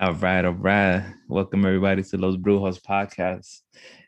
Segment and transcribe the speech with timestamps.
[0.00, 1.04] All right, all right.
[1.28, 3.60] Welcome everybody to Los Brujos podcast.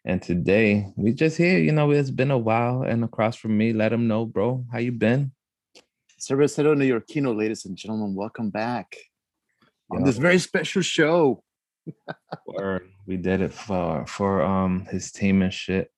[0.07, 2.83] And today we just here, you know, it's been a while.
[2.83, 5.33] And across from me, let them know, bro, how you been?
[6.19, 8.97] Cervecero Neoyorquino, ladies and gentlemen, welcome back
[9.91, 11.45] on this very special show.
[13.07, 15.91] We did it for for um his team and shit.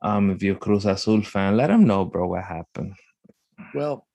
[0.00, 2.94] Um, if you're a Cruz Azul fan, let them know, bro, what happened.
[3.74, 4.06] Well,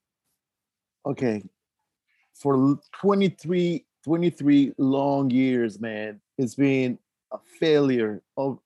[1.06, 1.44] okay,
[2.34, 6.98] for 23, 23 long years, man, it's been
[7.34, 8.58] a failure of,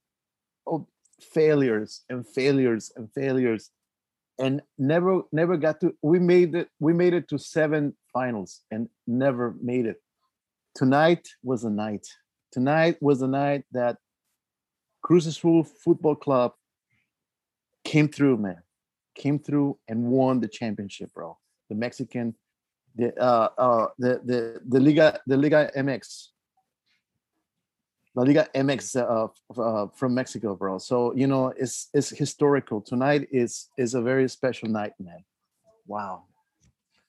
[0.67, 0.85] of
[1.19, 3.71] failures and failures and failures,
[4.37, 5.95] and never, never got to.
[6.03, 6.69] We made it.
[6.79, 9.99] We made it to seven finals and never made it.
[10.75, 12.05] Tonight was a night.
[12.51, 13.97] Tonight was a night that
[15.01, 16.53] Cruz Azul Football Club
[17.83, 18.61] came through, man.
[19.15, 21.39] Came through and won the championship, bro.
[21.69, 22.35] The Mexican,
[22.95, 26.27] the uh uh the the the Liga the Liga MX.
[28.13, 30.77] La Liga MX uh, uh, from Mexico, bro.
[30.79, 32.81] So you know it's it's historical.
[32.81, 35.23] Tonight is is a very special night, man.
[35.87, 36.23] Wow,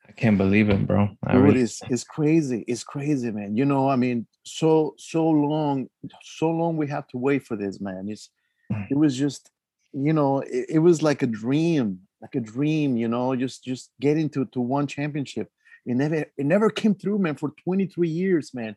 [0.09, 1.09] I can't believe it, bro.
[1.27, 2.65] I Dude, really, it's, it's crazy.
[2.69, 3.57] It's crazy, man.
[3.57, 5.89] You know, I mean, so so long,
[6.23, 8.09] so long we have to wait for this, man.
[8.09, 8.31] It's
[8.73, 8.91] Mm.
[8.91, 9.51] it was just,
[9.93, 13.91] you know, it, it was like a dream, like a dream, you know, just just
[14.01, 15.51] getting to to one championship.
[15.87, 18.77] It never it never came through, man, for 23 years, man.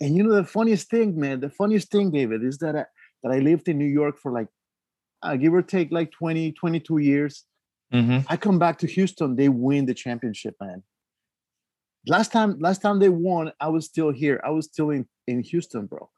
[0.00, 2.84] And you know the funniest thing, man, the funniest thing, David, is that I,
[3.22, 4.48] that I lived in New York for like
[5.22, 7.44] uh, give or take like 20, 22 years.
[7.94, 8.24] Mhm.
[8.28, 10.82] I come back to Houston, they win the championship, man.
[12.06, 14.40] Last time, last time they won, I was still here.
[14.44, 16.10] I was still in, in Houston, bro.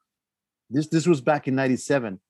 [0.70, 2.20] This this was back in 97.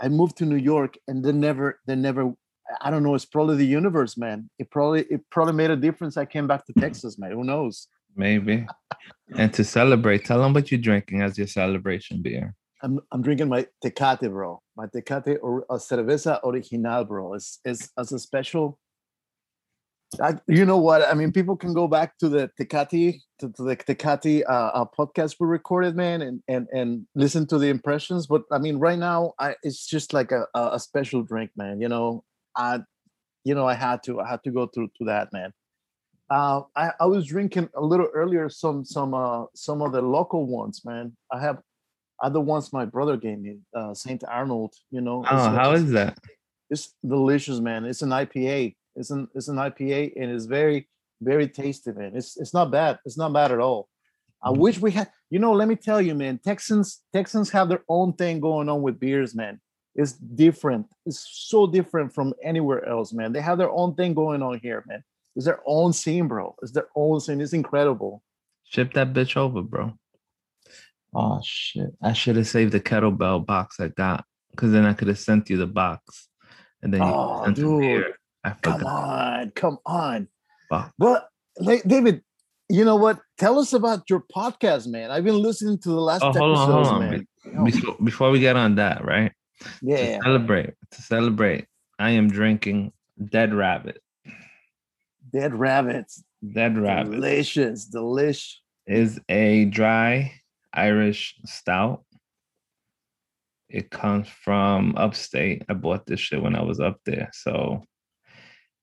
[0.00, 2.34] I moved to New York and they never, they never,
[2.80, 4.48] I don't know, it's probably the universe, man.
[4.58, 6.16] It probably it probably made a difference.
[6.16, 7.32] I came back to Texas, man.
[7.32, 7.88] Who knows?
[8.16, 8.66] maybe.
[9.36, 12.54] and to celebrate, tell them what you're drinking as your celebration beer.
[12.82, 14.60] I'm I'm drinking my Tecate, bro.
[14.76, 17.34] My Tecate or a cerveza original, bro.
[17.34, 18.78] It's it's as a special.
[20.20, 21.08] I, you know what?
[21.08, 24.84] I mean, people can go back to the Tecate to, to the Tecate uh, uh,
[24.84, 28.26] podcast we recorded, man, and and and listen to the impressions.
[28.26, 31.80] But I mean, right now, I it's just like a, a special drink, man.
[31.80, 32.24] You know,
[32.56, 32.80] I,
[33.44, 35.52] you know, I had to I had to go through to that, man.
[36.30, 40.46] Uh, I, I was drinking a little earlier some some uh some of the local
[40.46, 41.16] ones, man.
[41.30, 41.58] I have
[42.22, 44.72] other ones my brother gave me, uh, Saint Arnold.
[44.90, 46.18] You know, Oh, it's, uh, how it's- is that?
[46.70, 47.84] It's delicious, man.
[47.84, 48.74] It's an IPA.
[48.96, 50.88] It's an it's an IPA, and it's very
[51.20, 52.12] very tasty, man.
[52.14, 52.98] It's it's not bad.
[53.04, 53.88] It's not bad at all.
[54.42, 54.56] I Mhm.
[54.58, 55.10] wish we had.
[55.30, 56.38] You know, let me tell you, man.
[56.38, 59.60] Texans Texans have their own thing going on with beers, man.
[59.94, 60.86] It's different.
[61.04, 63.32] It's so different from anywhere else, man.
[63.32, 65.04] They have their own thing going on here, man.
[65.36, 66.54] It's their own scene, bro.
[66.62, 67.40] It's their own scene.
[67.40, 68.22] It's incredible.
[68.64, 69.92] Ship that bitch over, bro.
[71.14, 71.90] Oh shit!
[72.02, 75.50] I should have saved the kettlebell box I got, because then I could have sent
[75.50, 76.28] you the box,
[76.82, 78.06] and then Oh, dude.
[78.62, 80.28] Come on, come on.
[80.70, 80.92] Fuck.
[80.98, 81.28] But
[81.58, 82.22] like, David,
[82.70, 83.20] you know what?
[83.36, 85.10] Tell us about your podcast, man.
[85.10, 87.10] I've been listening to the last Oh, hold on, episodes, hold on.
[87.10, 87.64] man.
[87.64, 89.32] Before, before we get on that, right?
[89.82, 90.18] Yeah.
[90.18, 91.66] To celebrate, to celebrate,
[91.98, 92.92] I am drinking
[93.30, 94.00] Dead Rabbit.
[95.32, 96.22] Dead rabbits.
[96.54, 98.56] Dead Rabbit Delicious, delish.
[98.86, 100.32] is a dry
[100.74, 102.04] Irish stout.
[103.68, 105.62] It comes from upstate.
[105.68, 107.30] I bought this shit when I was up there.
[107.32, 107.84] So,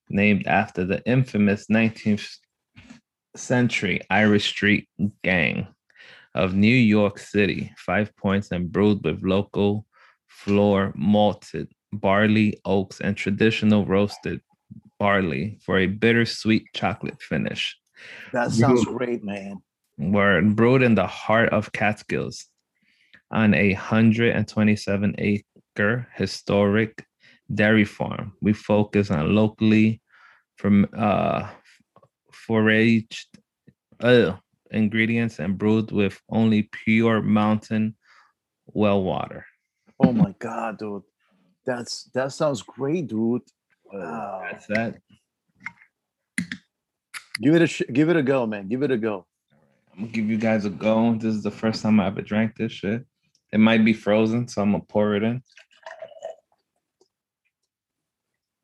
[0.09, 2.27] named after the infamous 19th
[3.35, 4.87] century Irish Street
[5.23, 5.67] Gang
[6.33, 7.71] of New York City.
[7.77, 9.85] Five points and brewed with local
[10.43, 14.41] floor malted barley, oaks, and traditional roasted
[14.99, 17.77] barley for a bittersweet chocolate finish
[18.33, 19.61] That sounds great, man.
[19.97, 22.45] were brewed in the heart of Catskills
[23.31, 27.05] on a 127 acre historic
[27.53, 28.33] dairy farm.
[28.41, 30.01] We focus on locally
[30.55, 31.49] from uh,
[32.31, 33.27] foraged
[33.99, 34.37] uh,
[34.71, 37.95] ingredients and brewed with only pure mountain
[38.67, 39.45] well water.
[39.99, 41.03] Oh my god, dude.
[41.65, 43.41] That's that sounds great, dude.
[43.91, 44.41] Wow.
[44.49, 44.95] That's that.
[47.41, 48.67] Give it a sh- give it a go, man.
[48.67, 49.25] Give it a go.
[49.93, 51.13] I'm gonna give you guys a go.
[51.15, 53.05] This is the first time I ever drank this shit.
[53.51, 55.41] It might be frozen, so I'm gonna pour it in.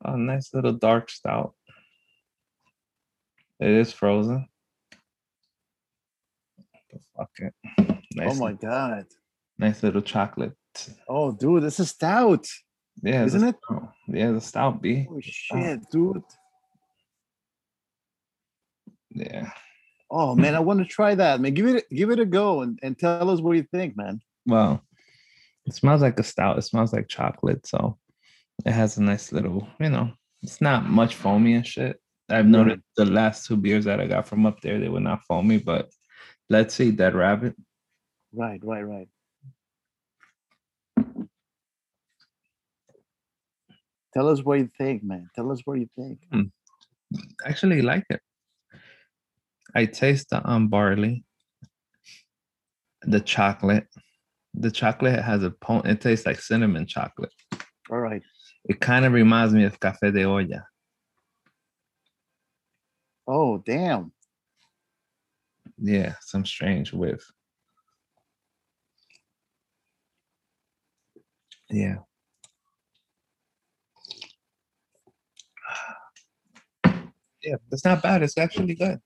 [0.04, 1.54] A nice little dark stout.
[3.58, 4.46] It is frozen.
[6.92, 7.54] But fuck it.
[7.78, 9.06] Oh nice, Oh my god.
[9.58, 10.52] nice little chocolate.
[11.08, 12.46] Oh, dude, this is stout.
[13.02, 13.56] Yeah, Isn't it?
[13.64, 13.92] stout.
[14.08, 15.06] Yeah, the stout B.
[15.10, 16.22] Oh shit, dude.
[19.10, 19.50] Yeah.
[20.10, 21.54] Oh man, I want to try that, man.
[21.54, 24.20] Give it give it a go and, and tell us what you think, man.
[24.46, 24.82] Well,
[25.66, 26.58] it smells like a stout.
[26.58, 27.98] It smells like chocolate, so
[28.64, 30.12] it has a nice little, you know,
[30.42, 32.00] it's not much foamy and shit.
[32.28, 35.24] I've noticed the last two beers that I got from up there, they were not
[35.28, 35.90] foamy, but
[36.50, 37.54] let's see, Dead Rabbit.
[38.32, 39.08] Right, right, right.
[44.16, 45.28] Tell us what you think, man.
[45.34, 46.20] Tell us what you think.
[46.32, 46.50] Mm.
[47.44, 48.22] Actually like it.
[49.74, 51.22] I taste the um barley,
[53.02, 53.88] the chocolate.
[54.54, 55.84] The chocolate has a point.
[55.84, 57.30] It tastes like cinnamon chocolate.
[57.90, 58.22] All right.
[58.64, 60.66] It kind of reminds me of café de olla.
[63.28, 64.12] Oh, damn.
[65.76, 67.22] Yeah, some strange whiff.
[71.68, 71.96] Yeah.
[77.46, 78.24] Yeah, it's not bad.
[78.24, 78.98] It's actually good.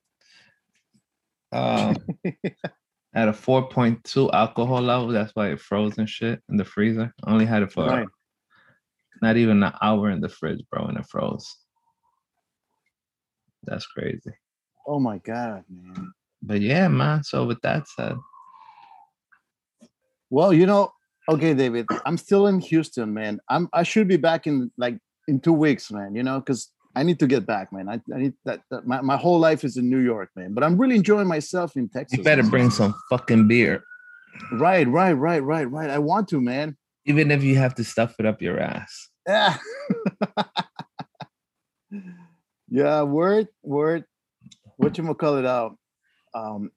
[1.52, 1.96] Um,
[3.14, 7.12] at a 4.2 alcohol level, that's why it froze and shit in the freezer.
[7.26, 8.08] Only had it for right.
[9.20, 11.54] not even an hour in the fridge, bro, and it froze.
[13.64, 14.32] That's crazy.
[14.86, 16.12] Oh my god, man.
[16.42, 17.22] But yeah, man.
[17.24, 18.16] So with that said.
[20.30, 20.92] Well, you know,
[21.28, 23.38] okay, David, I'm still in Houston, man.
[23.50, 24.96] I'm I should be back in like
[25.28, 27.88] in two weeks, man, you know, because I need to get back, man.
[27.88, 30.54] I, I need that, that, my, my whole life is in New York, man.
[30.54, 32.18] But I'm really enjoying myself in Texas.
[32.18, 33.84] You better bring some fucking beer.
[34.52, 35.90] Right, right, right, right, right.
[35.90, 36.76] I want to, man.
[37.06, 39.08] Even if you have to stuff it up your ass.
[39.26, 39.56] Yeah.
[42.68, 44.04] yeah, word, word.
[44.76, 45.76] What you gonna call it out?
[46.34, 46.70] Um,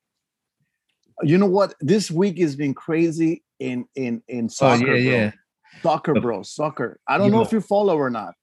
[1.24, 1.74] you know what?
[1.80, 4.92] This week has been crazy in in in soccer.
[4.92, 5.20] Oh, yeah, bro.
[5.20, 5.32] yeah.
[5.82, 6.44] Soccer, bro.
[6.44, 7.00] Soccer.
[7.08, 8.36] I don't know, know if you follow or not.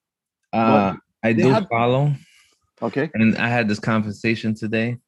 [0.53, 1.69] Uh, I do had...
[1.69, 2.15] follow.
[2.83, 3.11] Okay.
[3.15, 4.99] And I had this conversation today.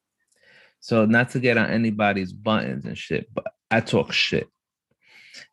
[0.80, 4.48] So not to get on anybody's buttons and shit, but I talk shit.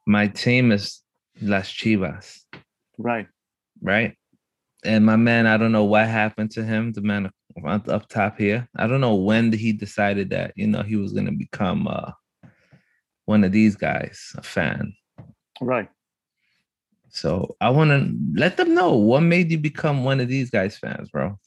[0.05, 1.01] My team is
[1.41, 2.39] Las Chivas.
[2.97, 3.27] Right.
[3.81, 4.15] Right.
[4.83, 7.31] And my man, I don't know what happened to him, the man
[7.63, 8.67] up top here.
[8.75, 12.11] I don't know when he decided that, you know, he was gonna become uh
[13.25, 14.93] one of these guys, a fan.
[15.61, 15.89] Right.
[17.11, 20.77] So I want to let them know what made you become one of these guys'
[20.77, 21.37] fans, bro.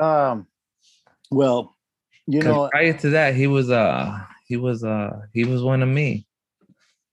[0.00, 0.46] Um,
[1.30, 1.76] well,
[2.26, 5.88] you know, prior to that, he was uh he was uh he was one of
[5.88, 6.26] me.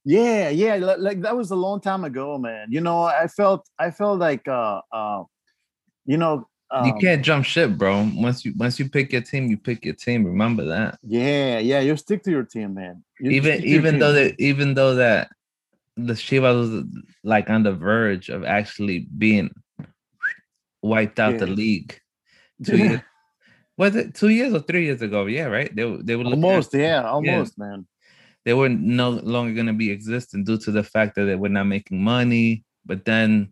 [0.05, 2.67] Yeah, yeah, like that was a long time ago, man.
[2.71, 5.23] You know, I felt I felt like uh uh
[6.05, 8.09] you know um, you can't jump ship, bro.
[8.15, 10.25] Once you once you pick your team, you pick your team.
[10.25, 10.99] Remember that.
[11.03, 13.03] Yeah, yeah, you stick to your team, man.
[13.19, 15.29] You even even though that even though that
[15.97, 19.49] the Chivas was like on the verge of actually being
[20.81, 21.39] wiped out yeah.
[21.39, 21.99] the league.
[22.63, 23.01] Two years.
[23.77, 25.25] Was it two years or three years ago?
[25.25, 25.73] Yeah, right.
[25.75, 27.65] They they were almost, at, yeah, almost, yeah.
[27.65, 27.87] man.
[28.45, 31.49] They were no longer going to be existing due to the fact that they were
[31.49, 32.63] not making money.
[32.85, 33.51] But then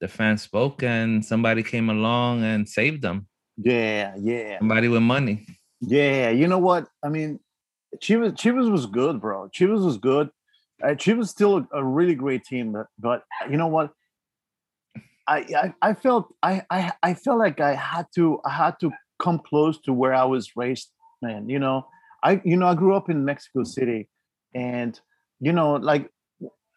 [0.00, 3.26] the fans spoke, and somebody came along and saved them.
[3.56, 4.58] Yeah, yeah.
[4.58, 5.46] Somebody with money.
[5.80, 6.88] Yeah, you know what?
[7.04, 7.38] I mean,
[7.98, 9.48] Chivas Chivas was good, bro.
[9.48, 10.30] Chivas was good
[10.82, 13.92] uh, Chivas still a, a, really great team, but, but you know what?
[15.28, 15.38] I,
[15.82, 19.40] I, I felt I, I I felt like I had to I had to come
[19.40, 21.48] close to where I was raised, man.
[21.48, 21.88] You know,
[22.22, 24.08] I you know I grew up in Mexico City,
[24.54, 24.98] and
[25.40, 26.10] you know like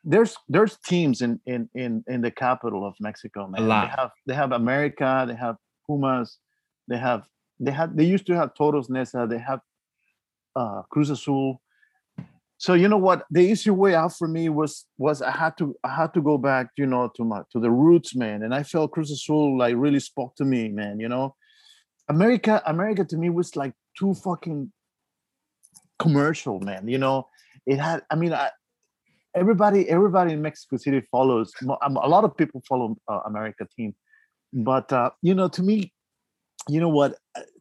[0.03, 3.61] there's there's teams in in in in the capital of Mexico, man.
[3.61, 3.83] A lot.
[3.83, 6.39] They have they have America, they have Pumas,
[6.87, 7.27] they have
[7.59, 9.59] they had they used to have Toros Neza, they have
[10.55, 11.61] uh, Cruz Azul,
[12.59, 13.23] so you know what?
[13.31, 16.37] The easy way out for me was was i had to i had to go
[16.37, 18.43] back you know to my to the roots man.
[18.43, 21.35] And i felt cruz azul like really spoke to me man you know?
[22.09, 24.71] America america to me was like too fucking
[25.97, 27.27] commercial man you know?
[27.65, 28.49] It had i mean i
[29.35, 33.95] everybody everybody in mexico city follows um, a lot of people follow uh, america team.
[34.51, 35.93] But uh, you know to me
[36.67, 37.15] you know what?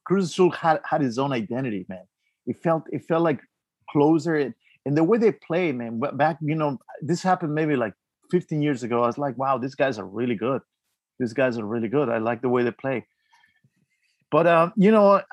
[0.05, 2.05] Cruz azul had had his own identity man.
[2.47, 3.41] It felt it felt like
[3.91, 4.55] closer
[4.87, 6.01] and the way they play, man.
[6.15, 7.95] Back, you know, this happened maybe like
[8.31, 9.03] 15 years ago.
[9.03, 10.63] I was like, wow, these guys are really good.
[11.19, 12.09] These guys are really good.
[12.09, 13.07] I like the way they play.
[14.31, 15.21] But um, you know,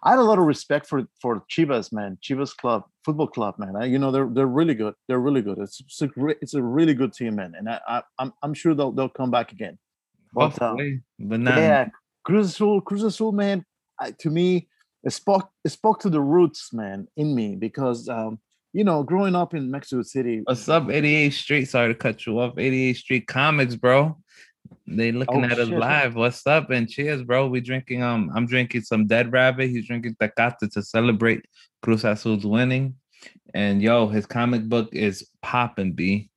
[0.00, 2.18] I had a lot of respect for for Chivas, man.
[2.22, 3.74] Chivas club, football club, man.
[3.76, 4.94] I, you know, they're they're really good.
[5.08, 5.58] They're really good.
[5.58, 7.54] It's it's a great, it's a really good team, man.
[7.58, 9.78] And I, I I'm I'm sure they'll they'll come back again.
[10.32, 10.76] But, uh,
[11.18, 11.56] but not...
[11.56, 11.88] yeah,
[12.24, 13.64] Cruz Azul, Cruz Azul, man.
[13.98, 14.68] I, to me,
[15.04, 18.38] it spoke it spoke to the roots, man, in me because um,
[18.72, 20.42] you know, growing up in Mexico City.
[20.44, 21.64] What's up, 88th Street?
[21.66, 22.56] Sorry to cut you off.
[22.56, 24.16] 88th Street Comics, bro.
[24.86, 25.78] They looking Oh, at us shit.
[25.78, 26.14] live.
[26.14, 26.70] What's up?
[26.70, 27.48] And cheers, bro.
[27.48, 29.70] We drinking um I'm drinking some dead rabbit.
[29.70, 31.44] He's drinking Tecate to celebrate
[31.82, 32.96] Cruz Azul's winning.
[33.54, 36.30] And yo, his comic book is popping, B.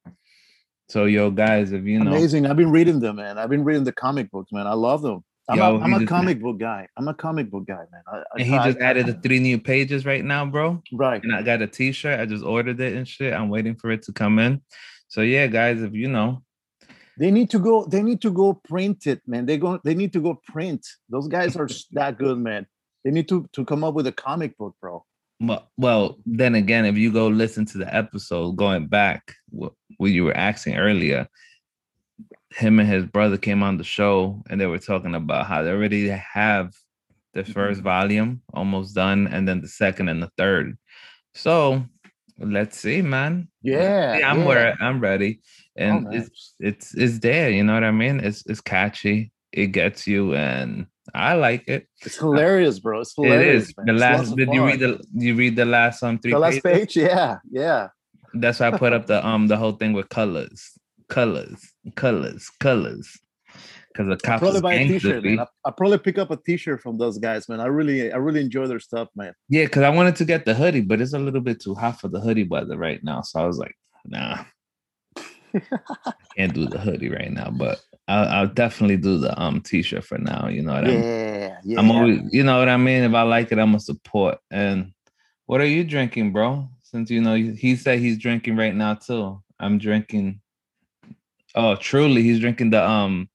[0.89, 2.45] So yo, guys, if you know Amazing.
[2.45, 3.37] I've been reading them, man.
[3.37, 4.67] I've been reading the comic books, man.
[4.67, 5.23] I love them.
[5.51, 6.87] I'm, Yo, a, I'm a comic book guy.
[6.97, 8.03] I'm a comic book guy, man.
[8.07, 10.81] I, I and he try- just added the three new pages right now, bro.
[10.93, 11.21] right.
[11.21, 12.19] And I got a t-shirt.
[12.21, 13.33] I just ordered it and shit.
[13.33, 14.61] I'm waiting for it to come in.
[15.09, 16.41] So yeah, guys, if you know,
[17.17, 17.85] They need to go.
[17.85, 19.45] They need to go print it, man.
[19.45, 19.79] They go.
[19.83, 20.87] They need to go print.
[21.09, 22.65] Those guys are that good, man.
[23.03, 25.03] They need to to come up with a comic book, bro.
[25.41, 30.11] Well, well, then again, if you go listen to the episode going back, what, what
[30.11, 31.27] you were asking earlier,
[32.51, 35.71] him and his brother came on the show and they were talking about how they
[35.71, 36.73] already have
[37.33, 40.77] the first volume almost done, and then the second and the third.
[41.33, 41.85] So
[42.37, 43.47] let's see, man.
[43.61, 44.45] Yeah, Yeah, I'm yeah.
[44.45, 45.39] where I'm ready,
[45.77, 46.13] Oh, and man.
[46.13, 47.49] it's it's it's there.
[47.49, 48.19] You know what I mean?
[48.19, 49.31] It's it's catchy.
[49.53, 51.87] It gets you, and I like it.
[52.05, 52.99] It's hilarious, bro.
[53.01, 53.69] It's hilarious.
[53.69, 53.85] is man.
[53.85, 54.35] the last.
[54.35, 56.93] Did you read the you read the last um three the last pages?
[56.93, 56.97] page?
[57.09, 57.87] Yeah, yeah.
[58.33, 60.71] That's why I put up the um the whole thing with colors,
[61.11, 63.19] colors, colors, colors.
[63.93, 65.39] Because the I'll cops probably is buy a T-shirt, man.
[65.41, 67.59] I I'll probably pick up a T-shirt from those guys, man.
[67.59, 69.33] I really, I really enjoy their stuff, man.
[69.49, 71.99] Yeah, because I wanted to get the hoodie, but it's a little bit too hot
[71.99, 73.21] for the hoodie weather right now.
[73.21, 73.75] So I was like,
[74.05, 74.45] nah,
[75.17, 75.61] I
[76.37, 77.49] can't do the hoodie right now.
[77.51, 80.47] But I'll, I'll definitely do the um t-shirt for now.
[80.47, 81.03] You know what I mean?
[81.03, 81.79] Yeah, yeah.
[81.79, 83.03] I'm always, you know what I mean.
[83.03, 84.37] If I like it, I'm gonna support.
[84.49, 84.93] And
[85.47, 86.69] what are you drinking, bro?
[86.83, 89.41] Since you know he said he's drinking right now too.
[89.59, 90.40] I'm drinking.
[91.55, 93.29] Oh, truly, he's drinking the um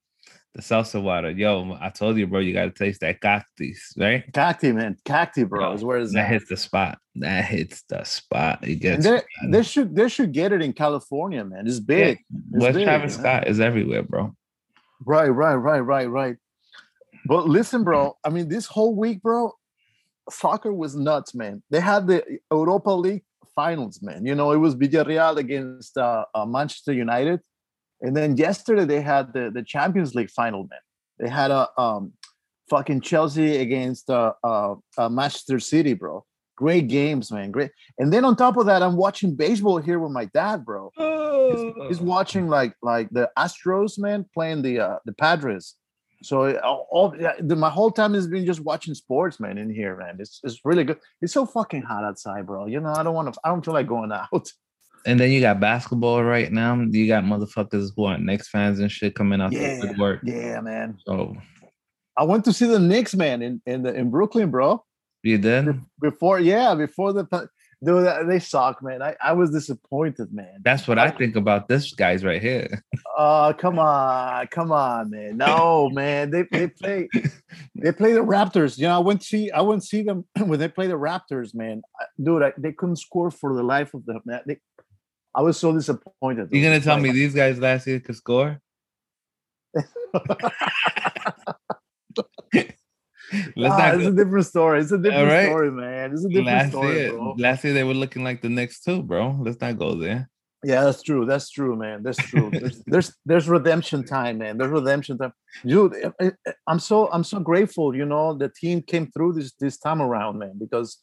[0.54, 1.30] the salsa water.
[1.30, 4.24] Yo, I told you, bro, you gotta taste that cactus, right?
[4.32, 4.96] Cacti, man.
[5.04, 5.68] Cacti, bro.
[5.68, 6.28] Yo, is where is That that?
[6.30, 6.98] hits the spot.
[7.16, 8.66] That hits the spot.
[8.66, 9.20] It gets they,
[9.50, 11.66] they should, they should get it in California, man.
[11.66, 12.18] It's big.
[12.52, 13.22] It's West big, Travis man.
[13.22, 14.34] Scott is everywhere, bro.
[15.04, 16.36] Right, right, right, right, right.
[17.26, 18.16] But listen, bro.
[18.24, 19.52] I mean, this whole week, bro,
[20.30, 21.62] soccer was nuts, man.
[21.70, 24.24] They had the Europa League finals, man.
[24.24, 27.40] You know, it was Villarreal against uh, uh, Manchester United,
[28.00, 30.80] and then yesterday they had the the Champions League final, man.
[31.18, 32.12] They had a um,
[32.68, 36.24] fucking Chelsea against uh, uh, uh, Manchester City, bro.
[36.56, 37.50] Great games, man.
[37.50, 37.70] Great.
[37.98, 40.90] And then on top of that, I'm watching baseball here with my dad, bro.
[40.96, 45.74] He's, he's watching like like the Astros, man, playing the uh, the Padres.
[46.22, 49.96] So all, all the, my whole time has been just watching sports, man, in here,
[49.96, 50.16] man.
[50.18, 50.98] It's it's really good.
[51.20, 52.66] It's so fucking hot outside, bro.
[52.66, 53.40] You know, I don't want to.
[53.44, 54.50] I don't feel like going out.
[55.06, 56.74] And then you got basketball right now.
[56.74, 60.20] You got motherfuckers who are Knicks fans and shit coming out Yeah, to work.
[60.24, 60.98] Yeah, man.
[61.06, 61.36] So
[62.16, 64.84] I went to see the Knicks, man, in in the, in Brooklyn, bro.
[65.22, 65.80] you did?
[66.00, 67.48] Before, yeah, before the
[67.84, 69.02] dude, they suck, man.
[69.02, 70.60] I, I was disappointed, man.
[70.64, 72.82] That's what I think about this guys right here.
[73.18, 75.38] Oh, come on, come on, man.
[75.38, 76.30] No, man.
[76.30, 77.08] They they play
[77.74, 78.76] they play the Raptors.
[78.76, 81.80] You know, I went see I went see them when they play the Raptors, man.
[82.22, 84.20] Dude, I, they couldn't score for the life of them.
[84.26, 84.42] Man.
[84.46, 84.58] They,
[85.36, 86.48] I was so disappointed.
[86.50, 88.58] You're gonna tell like- me these guys last year could score?
[93.56, 94.80] Let's Ah, not it's a different story.
[94.80, 95.46] It's a different right.
[95.46, 96.12] story, man.
[96.12, 97.12] It's a different last story, year.
[97.12, 97.34] bro.
[97.38, 99.36] Last year they were looking like the next two, bro.
[99.40, 100.30] Let's not go there.
[100.64, 101.26] Yeah, that's true.
[101.26, 102.02] That's true, man.
[102.02, 102.50] That's true.
[102.52, 104.56] There's there's, there's redemption time, man.
[104.58, 105.32] There's redemption time,
[105.64, 105.94] dude.
[106.20, 107.94] I- I- I'm so I'm so grateful.
[107.94, 110.98] You know, the team came through this this time around, man, because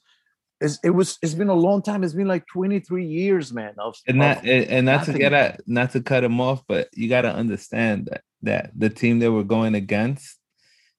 [0.62, 2.04] it's, it was it's been a long time.
[2.04, 3.74] It's been like 23 years, man.
[3.78, 6.90] Of, And that and and not to get at not to cut him off, but
[6.94, 10.38] you gotta understand that that the team they were going against,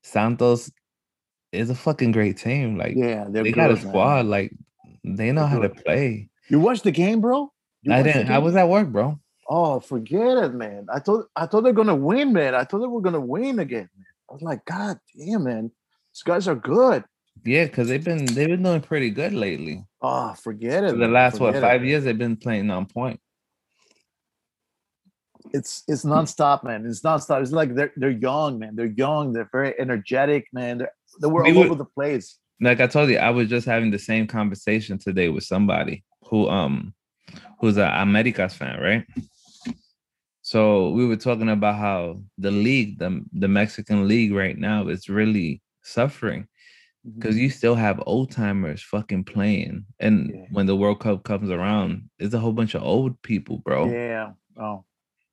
[0.03, 0.71] Santos,
[1.53, 2.77] is a fucking great team.
[2.77, 3.89] Like yeah, they're they good, got a man.
[3.89, 4.27] squad.
[4.27, 4.53] Like
[5.05, 6.29] they know They're how to play.
[6.49, 7.53] You watched the game, bro?
[7.83, 8.31] You I didn't.
[8.31, 9.19] I was at work, bro.
[9.49, 10.87] Oh, forget it, man.
[10.93, 12.55] I thought I thought they're gonna win, man.
[12.55, 14.07] I thought they were gonna win again, man.
[14.29, 15.71] I was like, God damn, man.
[16.13, 17.05] These guys are good.
[17.45, 19.85] Yeah, because they've been they've been doing pretty good lately.
[20.01, 20.91] Oh, forget it.
[20.93, 21.67] For the last what forget it.
[21.67, 23.21] five years, they've been playing on point.
[25.53, 26.87] it's it's nonstop, man.
[26.87, 27.43] It's nonstop.
[27.43, 28.75] It's like they're they're young, man.
[28.77, 29.33] They're young.
[29.33, 30.79] They're very energetic, man.
[30.79, 32.39] They're they were We all would- over the place.
[32.61, 36.49] Like I told you, I was just having the same conversation today with somebody who
[36.49, 36.95] um
[37.61, 39.05] who's a Americas fan, right?
[40.43, 45.09] So we were talking about how the league, the the Mexican league right now is
[45.09, 46.47] really suffering
[47.05, 47.45] because mm-hmm.
[47.45, 49.85] you still have old timers fucking playing.
[50.01, 50.47] And Yeah.
[50.51, 53.91] when the World Cup comes around, it's a whole bunch of old people, bro.
[53.91, 54.33] Yeah.
[54.57, 54.85] Oh.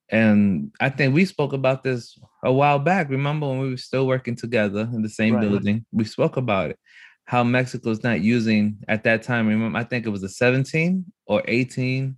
[0.10, 3.10] And I think we spoke about this a while back.
[3.10, 5.42] Remember when we were still working together in the same Right.
[5.42, 5.86] building?
[5.94, 6.80] We spoke about it.
[7.24, 9.48] How Mexico's not using at that time.
[9.48, 12.18] Remember, I think it was a 17 or 18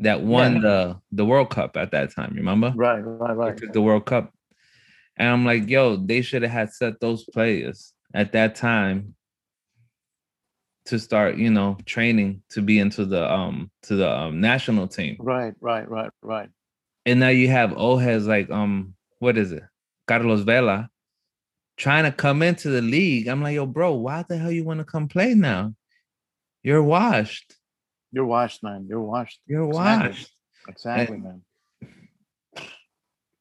[0.00, 0.60] that won Yeah.
[0.60, 2.32] the the World Cup at that time.
[2.34, 2.72] Remember?
[2.74, 3.56] Right, right, They right.
[3.56, 4.32] took the World Cup.
[5.16, 9.14] And I'm like, yo, they should have had set those players at that time
[10.86, 15.16] to start, you know, training to be into the um to the um, national team.
[15.18, 16.48] Right, right, right, right.
[17.06, 19.64] And now you have old heads like um, what is it?
[20.06, 20.88] Carlos Vela
[21.76, 23.26] trying to come into the league.
[23.28, 25.74] I'm like, yo, bro, why the hell you want to come play now?
[26.62, 27.56] You're washed.
[28.12, 28.86] You're washed, man.
[28.88, 29.40] You're washed.
[29.46, 30.08] You're Exactly.
[30.10, 30.32] washed.
[30.68, 31.42] Exactly, And- man.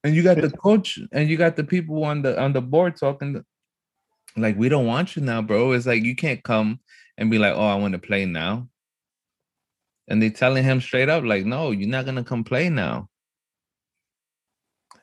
[0.03, 2.95] and you got the coach and you got the people on the on the board
[2.97, 3.43] talking
[4.37, 5.71] like we don't want you now bro.
[5.73, 6.79] It's like you can't come
[7.17, 8.67] and be like oh i want to play now.
[10.07, 13.09] And they telling him straight up like no you're not gonna come play now.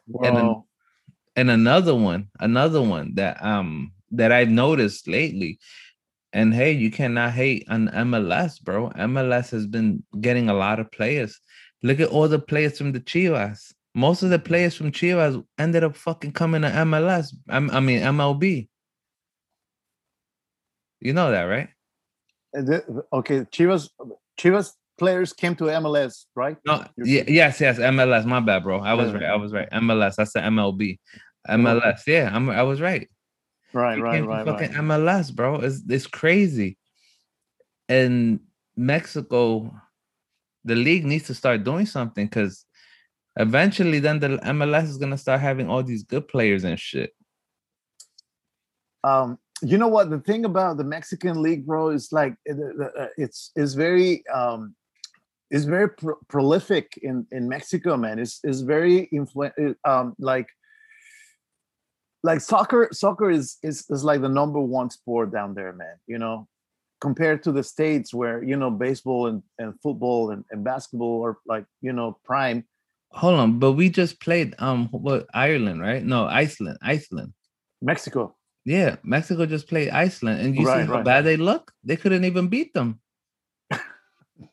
[0.08, 0.66] And then- Well,
[1.36, 5.58] and another one another one that um that i've noticed lately.
[6.32, 8.90] And hey you cannot hate on mls bro.
[8.90, 11.38] Mls has been getting a lot of players.
[11.82, 13.72] Look at all the players from the chivas.
[13.94, 18.00] Most of the players from chivas ended up fucking coming to mls I'm- i mean
[18.02, 18.68] mlb
[21.00, 21.68] you know that right
[22.52, 23.88] the- okay, Chivas,
[24.38, 26.56] Chivas players came to MLS, right?
[26.66, 29.70] no You're- y- yes yes mls my bad bro i was right i was right
[29.70, 30.98] mls i said mlb
[31.48, 33.08] mls yeah I'm, i was right
[33.72, 34.84] Right, right, right, fucking right.
[34.84, 35.60] MLS, bro.
[35.60, 36.76] It's it's crazy.
[37.88, 38.40] And
[38.76, 39.72] Mexico,
[40.64, 42.66] the league needs to start doing something because
[43.36, 47.12] eventually, then the MLS is gonna start having all these good players and shit.
[49.04, 50.10] Um, you know what?
[50.10, 52.58] The thing about the Mexican league, bro, is like it-
[52.98, 54.74] uh, it's is very um,
[55.50, 58.18] is very pro- prolific in in Mexico, man.
[58.18, 60.48] It's is very influ- um, like
[62.22, 62.88] like soccer.
[62.92, 65.96] Soccer is is is like the number one sport down there, man.
[66.06, 66.48] You know,
[67.00, 71.38] compared to the states where you know baseball and, and football and, and basketball are
[71.46, 72.64] like you know prime.
[73.12, 76.02] Hold on, but we just played um what Ireland, right?
[76.02, 77.32] No, Iceland, Iceland.
[77.82, 78.36] Mexico.
[78.70, 81.04] Yeah, Mexico just played Iceland, and you Right, see how right.
[81.04, 81.72] bad they look.
[81.82, 83.00] They couldn't even beat them.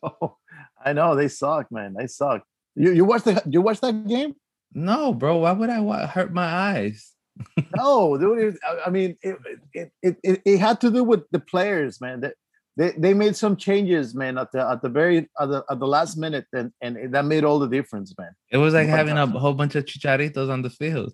[0.03, 0.37] Oh,
[0.83, 1.93] I know they suck, man.
[1.97, 2.41] They suck.
[2.75, 4.33] You you watch the you watch that game?
[4.73, 5.37] No, bro.
[5.37, 7.13] Why would I wa- hurt my eyes?
[7.75, 8.39] No, dude.
[8.55, 9.35] It I- I mean, it,
[9.73, 12.21] it it it it had to do with the players, man.
[12.21, 12.33] That
[12.77, 15.87] they, they made some changes, man, at the at the very at the, at the
[15.97, 18.33] last minute, and and that made all the difference, man.
[18.51, 21.13] It was like What having a whole bunch of chicharitos on the field.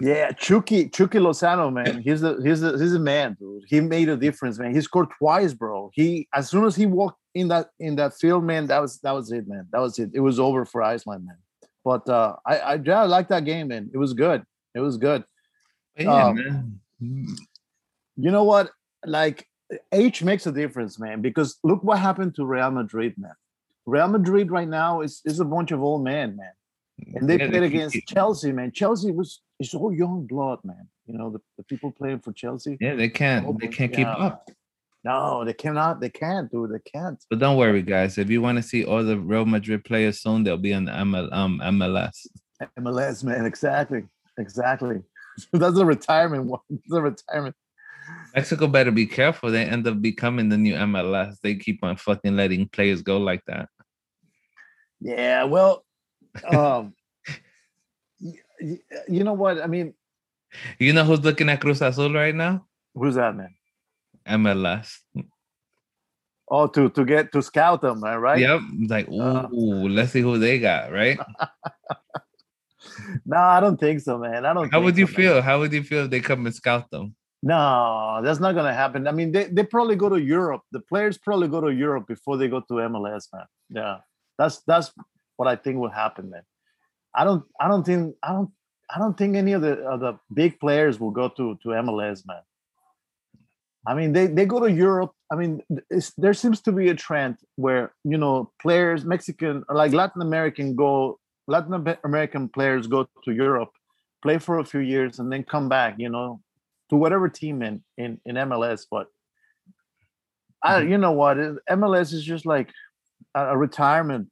[0.00, 2.00] Yeah, Chucky Chucky Lozano, man.
[2.04, 3.64] He's the he's the he's a man, dude.
[3.66, 4.72] He made a difference, man.
[4.74, 5.90] He scored twice, bro.
[5.92, 9.10] He as soon as he walked in that in that field, man, that was that
[9.12, 9.66] was it, man.
[9.72, 10.10] That was it.
[10.14, 11.36] It was over for Iceland, man.
[11.84, 13.90] But uh I I, yeah, I like that game, man.
[13.92, 14.44] It was good.
[14.74, 15.24] It was good.
[15.96, 16.80] Yeah, Um, man.
[18.16, 18.70] you know what?
[19.04, 19.48] Like
[19.92, 21.22] age makes a difference, man.
[21.22, 23.34] Because look what happened to Real Madrid, man.
[23.84, 26.52] Real Madrid right now is is a bunch of old men, man.
[27.14, 28.72] And they played keep- against keep- Chelsea, man.
[28.72, 30.88] Chelsea was is all young blood, man.
[31.06, 32.76] You know the, the people playing for Chelsea.
[32.80, 33.44] Yeah, they can't.
[33.60, 34.14] They Oh, can't keep yeah.
[34.14, 34.50] up.
[35.04, 36.00] No, they cannot.
[36.00, 36.70] They can't, dude.
[36.72, 37.22] They can't.
[37.30, 38.18] But don't worry, guys.
[38.18, 40.92] If you want to see all the Real Madrid players soon, they'll be on the
[40.92, 42.26] ML, um, MLS.
[42.78, 43.46] MLS, man.
[43.46, 44.02] Exactly.
[44.38, 45.00] Exactly.
[45.52, 46.60] That's a retirement one.
[46.70, 47.56] That's a retirement.
[48.34, 49.50] Mexico better be careful.
[49.50, 51.36] They end up becoming the new MLS.
[51.42, 53.68] They keep on fucking letting players go like that.
[55.00, 55.44] Yeah.
[55.44, 55.84] Well,
[56.44, 56.94] um,
[58.20, 59.60] y- y- you know what?
[59.62, 59.94] I mean,
[60.78, 62.64] You know who's looking at Cruz Azul right now?
[62.94, 63.54] who's that, man?
[64.26, 64.98] MLS.
[66.50, 68.38] Oh, to to get to scout them, man, right?
[68.40, 68.60] Yep.
[68.88, 69.48] Like, Uh.
[69.52, 71.18] let's see who they got, right?
[73.26, 74.46] No, I don't think so, man.
[74.46, 74.70] I don't.
[74.72, 75.16] How would you so, man.
[75.16, 75.42] feel?
[75.42, 77.14] How would you feel if they come and scout them?
[77.42, 79.06] No, that's not gonna happen.
[79.06, 80.62] I mean, they, they probably go to Europe.
[80.72, 83.46] The players probably go to Europe before they go to MLS, man.
[83.70, 83.96] Yeah,
[84.38, 84.92] that's that's
[85.38, 86.42] what I think will happen, man.
[87.14, 88.50] I don't I don't think I don't
[88.94, 92.26] I don't think any of the of the big players will go to to MLS,
[92.26, 92.42] man.
[93.86, 95.12] I mean, they they go to Europe.
[95.32, 99.76] I mean, it's, there seems to be a trend where you know players, Mexican or
[99.76, 101.72] like Latin American, go Latin
[102.04, 103.70] American players go to Europe,
[104.22, 105.94] play for a few years, and then come back.
[105.98, 106.40] You know,
[106.90, 108.86] to whatever team in in, in MLS.
[108.90, 109.06] But
[110.62, 110.90] I, Mhm.
[110.90, 111.36] you know what,
[111.70, 112.68] MLS is just like
[113.34, 114.28] a, a retirement,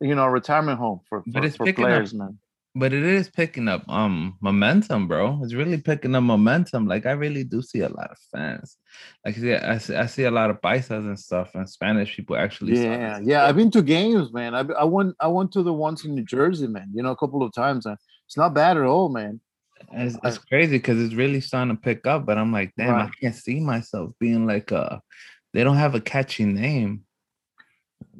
[0.00, 1.90] you know, a retirement home for But for, it's for picking up.
[1.90, 2.38] players, man.
[2.78, 5.40] But it is picking up um momentum, bro.
[5.42, 6.86] It's really picking up momentum.
[6.86, 8.76] Like I really do see a lot of fans.
[9.24, 12.36] Like yeah, I see, I see a lot of paisas and stuff, and Spanish people
[12.36, 12.78] actually.
[12.82, 13.46] Yeah, yeah.
[13.46, 14.54] I've been to games, man.
[14.54, 16.90] I I went I went to the ones in New Jersey, man.
[16.92, 19.40] You know, a couple of times, it's not bad at all, man.
[19.92, 22.26] It's, it's crazy because it's really starting to pick up.
[22.26, 25.00] But I'm like, damn, I can't see myself being like a.
[25.54, 27.05] They don't have a catchy name.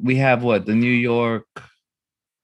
[0.01, 1.47] We have what the New York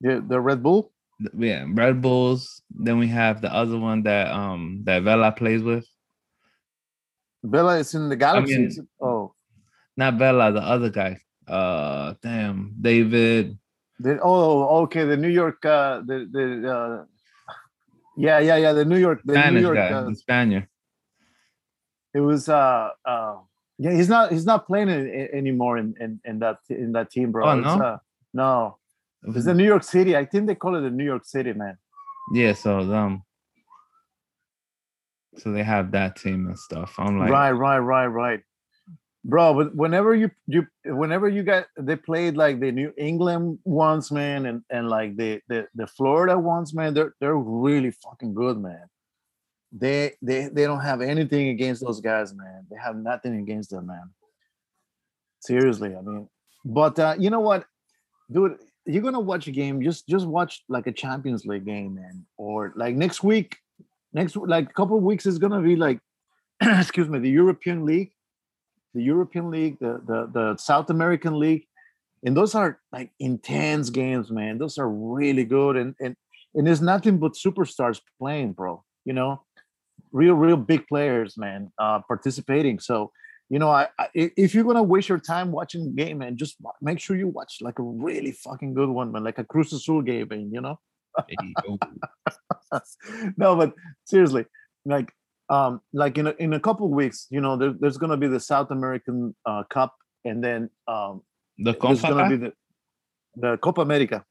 [0.01, 0.91] The the Red Bull.
[1.37, 2.63] Yeah, Red Bulls.
[2.71, 5.87] Then we have the other one that um that Vela plays with.
[7.45, 8.57] Vela is in the Galaxy.
[8.59, 9.35] mean- oh,
[9.97, 11.19] Not Vela, the other guy.
[11.47, 13.59] Uh, damn, David.
[13.99, 15.05] the, oh, okay.
[15.05, 15.65] The New York.
[15.65, 16.45] Uh, the the.
[16.71, 17.05] Uh,
[18.17, 18.73] yeah, yeah, yeah.
[18.73, 19.21] The New York.
[19.25, 19.77] The New York.
[19.77, 20.67] guy, Uh, the Spaniard.
[22.15, 22.49] it was.
[22.49, 23.37] Uh, uh,
[23.83, 24.31] yeah, he's not.
[24.31, 24.91] He's not playing
[25.33, 27.49] anymore in, in in that in that team, bro.
[27.49, 27.85] Oh, It's, no?
[27.85, 27.99] uh,
[28.33, 28.79] no.
[29.25, 30.17] It's the New York City.
[30.17, 31.77] I think they call it the New York City, man.
[32.33, 33.25] Yeah, so um,
[35.37, 36.95] so they have that team and stuff.
[36.97, 38.41] I'm like, right, right, right, right.
[39.25, 44.13] Bro, but whenever you you whenever you got they played like the New England ones,
[44.13, 48.59] man, and and like the the the Florida ones, man, they're they're really fucking good,
[48.59, 48.85] man.
[49.73, 52.67] They they they don't have anything against those guys, man.
[52.71, 54.11] They have nothing against them, man.
[55.41, 56.29] Seriously, I mean,
[56.65, 57.65] but uh, you know what,
[58.31, 59.83] dude, you're gonna watch a game.
[59.83, 63.57] Just just watch like a Champions League game, man, or like next week,
[64.13, 66.01] next like a couple weeks is gonna be like,
[66.61, 68.13] excuse me, the European League,
[68.95, 71.67] the European League, the the the South American League,
[72.25, 74.59] and those are like intense games, man.
[74.59, 76.15] Those are really good, and and
[76.55, 78.85] and there's nothing but superstars playing, bro.
[79.05, 79.43] You know,
[80.13, 82.79] real real big players, man, uh, participating.
[82.79, 83.13] So
[83.49, 86.57] you know, I, I if you're gonna waste your time watching the game, man, just
[86.81, 90.03] make sure you watch like a really fucking good one, man, like a Cruz Azul
[90.03, 90.79] game, man, you know.
[93.37, 94.47] no, but seriously,
[94.87, 95.13] like
[95.51, 98.29] um, like in a, in a couple of weeks, you know, there, there's gonna be
[98.29, 99.95] the South American uh, Cup,
[100.25, 101.23] and then um,
[101.59, 102.53] the there's gonna be Copa.
[103.35, 104.25] the the Copa America,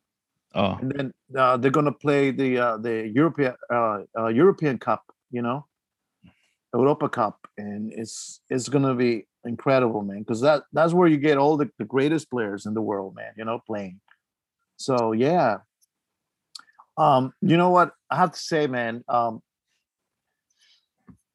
[0.53, 5.03] Oh, and then uh, they're gonna play the uh, the European uh, uh, European Cup,
[5.31, 5.65] you know,
[6.73, 11.37] Europa Cup, and it's it's gonna be incredible, man, because that that's where you get
[11.37, 13.99] all the, the greatest players in the world, man, you know, playing.
[14.77, 15.57] So yeah,
[16.97, 19.41] um, you know what I have to say, man, um,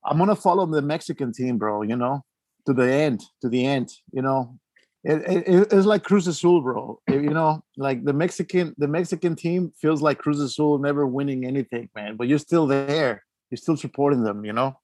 [0.05, 1.83] I'm gonna follow the Mexican team, bro.
[1.83, 2.25] You know,
[2.67, 3.93] to the end, to the end.
[4.13, 4.59] You know,
[5.05, 7.01] it, it, it's like Cruz Azul, bro.
[7.09, 11.91] You know, like the Mexican the Mexican team feels like Cruz Azul never winning anything,
[11.95, 12.17] man.
[12.17, 13.25] But you're still there.
[13.51, 14.45] You're still supporting them.
[14.45, 14.79] You know,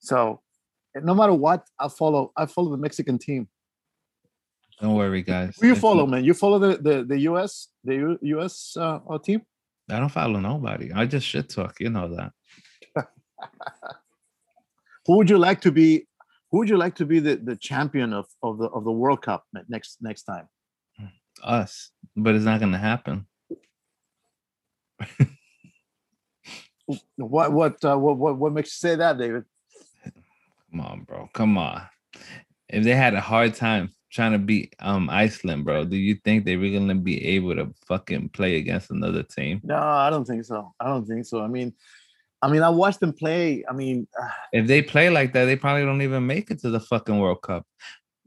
[0.00, 0.40] so
[0.96, 2.32] no matter what, I follow.
[2.36, 3.48] I follow the Mexican team.
[4.80, 5.56] don't worry, guys.
[5.60, 6.24] Who you follow, man?
[6.24, 7.68] You follow the the, the U.S.
[7.84, 8.76] the U, U.S.
[8.76, 9.42] Uh, team.
[9.88, 10.92] I don't follow nobody.
[10.92, 11.78] I just shit talk.
[11.80, 12.32] You know that.
[15.06, 16.06] Who would you like to be?
[16.50, 19.22] Who would you like to be the, the champion of, of the of the World
[19.22, 20.48] Cup next next time?
[21.42, 23.26] Us, but it's not gonna happen.
[27.16, 29.44] What what uh, what what what makes you say that, David?
[30.70, 31.28] Come on, bro.
[31.32, 31.82] Come on.
[32.68, 36.44] If they had a hard time trying to beat um Iceland, bro, do you think
[36.44, 39.60] they were gonna be able to fucking play against another team?
[39.64, 40.72] No, I don't think so.
[40.78, 41.42] I don't think so.
[41.42, 41.74] I mean,
[42.42, 43.64] I mean, I watched them play.
[43.68, 46.70] I mean, uh, If they play like that, they probably don't even make it to
[46.70, 47.66] the fucking World Cup.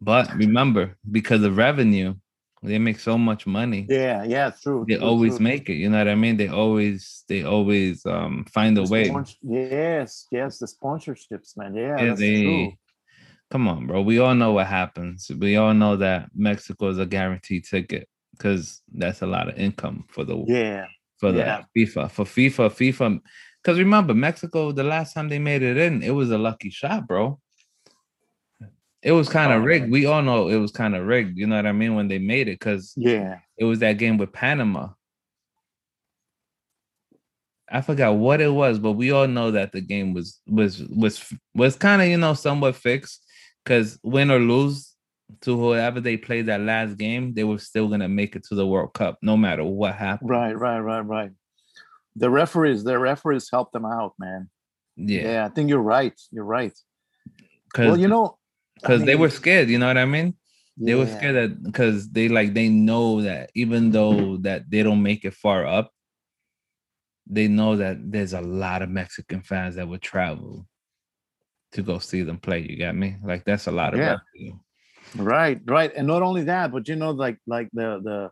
[0.01, 2.15] But remember, because of revenue,
[2.63, 3.85] they make so much money.
[3.89, 4.85] yeah, yeah, true.
[4.87, 5.45] They true, always true.
[5.45, 5.73] make it.
[5.75, 6.37] You know what I mean?
[6.37, 9.09] They always, they always um find a way.
[9.09, 11.75] spons- Yes, yes, the sponsorships, man.
[11.75, 12.77] Yeah, Yeah, that's they true.
[13.51, 14.01] come on, bro.
[14.01, 15.29] We all know what happens.
[15.37, 20.05] We all know that Mexico is a guaranteed ticket because that's a lot of income
[20.09, 20.87] for the Yeah,
[21.19, 21.61] for the yeah.
[21.77, 23.19] FIFA for FIFA FIFA.
[23.61, 27.07] Because remember, Mexico, the last time they made it in, it was a lucky shot,
[27.07, 27.39] bro.
[29.03, 29.91] It was kind of rigged.
[29.91, 31.37] We all know it was kind of rigged.
[31.37, 31.95] You know what I mean?
[31.95, 33.39] When they made it, because yeah.
[33.57, 34.89] it was that game with Panama.
[37.69, 41.33] I forgot what it was, but we all know that the game was was was
[41.53, 43.25] was kind of you know somewhat fixed
[43.63, 44.93] because win or lose
[45.41, 48.67] to whoever they played that last game, they were still gonna make it to the
[48.67, 50.29] World Cup no matter what happened.
[50.29, 51.31] Right, right, right, right.
[52.15, 54.49] The referees, the referees helped them out, man.
[54.95, 56.13] Yeah, Yeah, I think you're right.
[56.31, 56.77] You're right.
[57.75, 58.37] Well, you know,
[58.77, 59.69] I because they were scared.
[59.69, 60.35] You know what I mean?
[60.77, 65.03] They were scared that because they like they know that even though that they don't
[65.03, 65.91] make it far up,
[67.27, 70.67] they know that there's a lot of Mexican fans that would travel
[71.73, 72.59] to go see them play.
[72.67, 73.17] You got me?
[73.23, 74.17] Like that's a lot of Yeah.
[74.35, 74.59] revenue.
[75.15, 78.31] right right and not only that but you know like like the the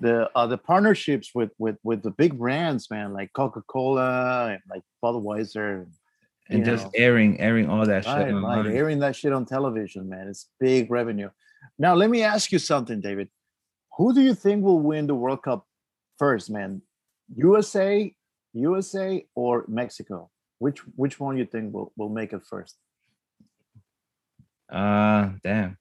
[0.00, 4.82] the uh the partnerships with with with the big brands man like coca-cola and like
[5.02, 5.92] budweiser And
[6.58, 6.90] you just know.
[6.94, 8.12] airing, airing all that shit.
[8.12, 8.72] right right online.
[8.72, 11.30] airing that shit on television man it's big revenue
[11.78, 13.28] now let me ask you something david
[13.96, 15.66] who do you think will win the world cup
[16.18, 16.82] first man
[17.36, 18.14] usa
[18.52, 22.76] usa or mexico which which one you think will, will make it first
[24.70, 25.76] Uh damn.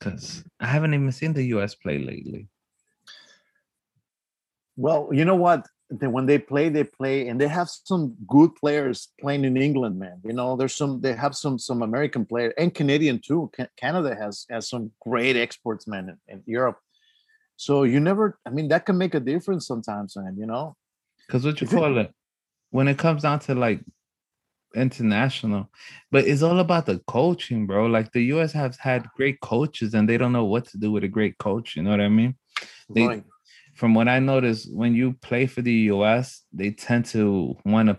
[0.00, 2.48] Cause I haven't even seen the US play lately.
[4.76, 5.66] Well, you know what?
[6.00, 9.98] They, when they play, they play, and they have some good players playing in England,
[9.98, 10.18] man.
[10.24, 11.00] You know, there's some.
[11.00, 13.50] They have some some American players and Canadian too.
[13.76, 16.78] Canada has has some great exports, man, in, in Europe.
[17.56, 18.38] So you never.
[18.46, 20.34] I mean, that can make a difference sometimes, man.
[20.38, 20.76] You know,
[21.26, 22.10] Because what you If it- call it,
[22.70, 23.80] when it comes down to like
[24.74, 25.68] international,
[26.10, 27.86] but it's all about the coaching, bro.
[27.86, 31.04] Like the US has had great coaches and they don't know what to do with
[31.04, 31.76] a great coach.
[31.76, 32.36] You know what I mean?
[32.88, 33.24] They- right?
[33.74, 37.98] From what I noticed, when you play for the US, they tend to want to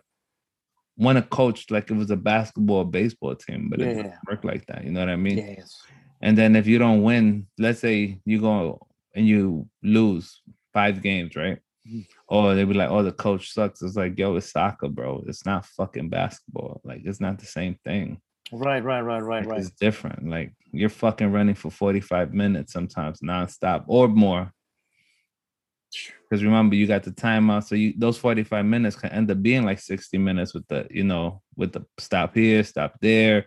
[0.98, 4.44] want to coach like it was a basketball or baseball team, but it doesn't work
[4.44, 4.84] like that.
[4.84, 5.40] You know what I mean?
[5.40, 5.82] Yes.
[6.22, 11.36] And then if you don't win, let's say you go and you lose five games,
[11.36, 11.58] right?
[11.88, 12.06] Mhm.
[12.28, 15.24] Or they be like, "Oh, the coach sucks." It's like, yo, it's soccer, bro.
[15.28, 16.80] It's not fucking basketball.
[16.84, 18.22] Like, it's not the same thing.
[18.52, 18.84] Right.
[18.84, 19.02] Right.
[19.02, 19.20] Right.
[19.20, 19.42] Right.
[19.42, 19.60] Like, Right.
[19.62, 20.30] It's different.
[20.30, 24.54] Like, you're fucking running for 45 minutes sometimes nonstop or more.
[26.34, 29.66] Because remember, you got the timeout, so you those 45 minutes can end up being
[29.66, 33.46] like 60 minutes with the, you know, with the stop here, stop there,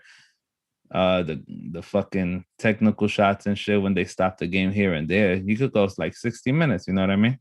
[0.93, 5.09] uh the the fucking technical shots and shit when they stop the game here and
[5.09, 5.35] there.
[5.35, 7.41] You could go like 60 minutes, you know what I mean?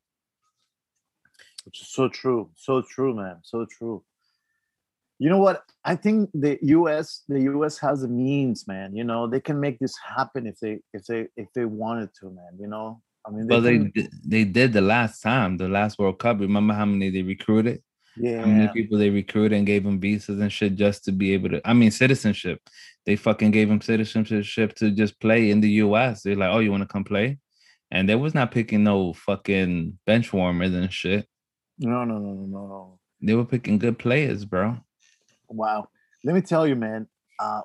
[1.72, 2.50] So true.
[2.56, 3.38] So true, man.
[3.44, 4.04] So true.
[5.20, 5.62] You know what?
[5.84, 8.96] I think the US, the US has the means, man.
[8.96, 12.32] You know, they can make this happen if they if they if they wanted to,
[12.32, 12.58] man.
[12.60, 15.98] You know, I mean, Well, they can- di- they did the last time, the last
[16.00, 16.40] World Cup.
[16.40, 17.82] Remember how many they recruited?
[18.18, 21.34] Yeah, How many people they recruited and gave them visas and shit just to be
[21.34, 21.62] able to?
[21.68, 22.62] I mean, citizenship.
[23.06, 26.24] They fucking gave them citizenship to just play in the U.S.
[26.24, 27.40] They're like, "Oh, you want to come play?"
[27.92, 31.28] And they was not picking no fucking bench warmers and shit.
[31.78, 33.00] no, no, no, no, no, no.
[33.22, 34.78] They were picking good players, bro.
[35.50, 35.90] Wow.
[36.24, 37.08] Let me tell you, man.
[37.38, 37.62] Uh,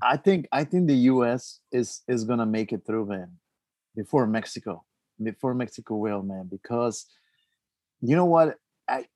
[0.00, 3.32] I think I think the US is is gonna make it through, man,
[3.96, 4.84] before Mexico.
[5.22, 7.06] Before Mexico will, man, because
[8.00, 8.56] you know what?
[8.88, 9.06] I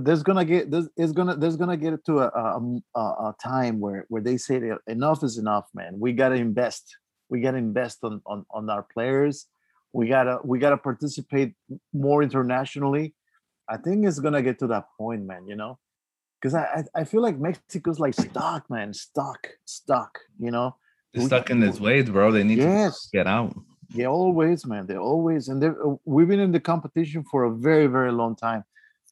[0.00, 3.34] there's gonna get there's is gonna there's gonna get to a a, um, a, a
[3.42, 5.98] time where where they say enough is enough, man.
[5.98, 6.96] We gotta invest.
[7.28, 9.46] We gotta invest on on, on our players.
[9.92, 11.54] We gotta we gotta participate
[11.92, 13.14] more internationally.
[13.68, 15.46] I think it's gonna get to that point, man.
[15.46, 15.78] You know,
[16.40, 20.18] because I, I I feel like Mexico's like stuck, man, stuck, stuck.
[20.38, 20.76] You know.
[21.12, 22.30] They're We- stuck in this ways, bro.
[22.30, 23.52] They need Yes, to get out.
[23.94, 24.86] They always, man.
[24.86, 28.36] They always, and they uh, we've been in the competition for a very very long
[28.36, 28.64] time,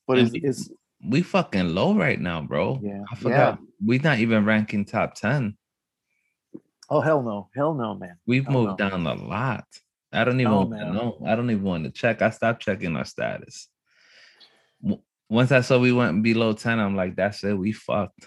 [0.06, 0.70] but it's, we- it's
[1.08, 2.80] We fucking low right now, bro.
[2.82, 3.58] Yeah, I forgot.
[3.84, 5.56] We not even ranking top ten.
[6.90, 8.16] oh hell no, hell no, man.
[8.26, 8.88] We've Hell moved no.
[8.90, 9.66] down a lot.
[10.12, 11.18] I don't even Oh, want to know.
[11.26, 12.22] I don't even want to check.
[12.22, 13.68] I stopped checking our status.
[15.28, 17.52] Once I saw we went below 10, I'm like, that's it.
[17.52, 18.26] We fucked.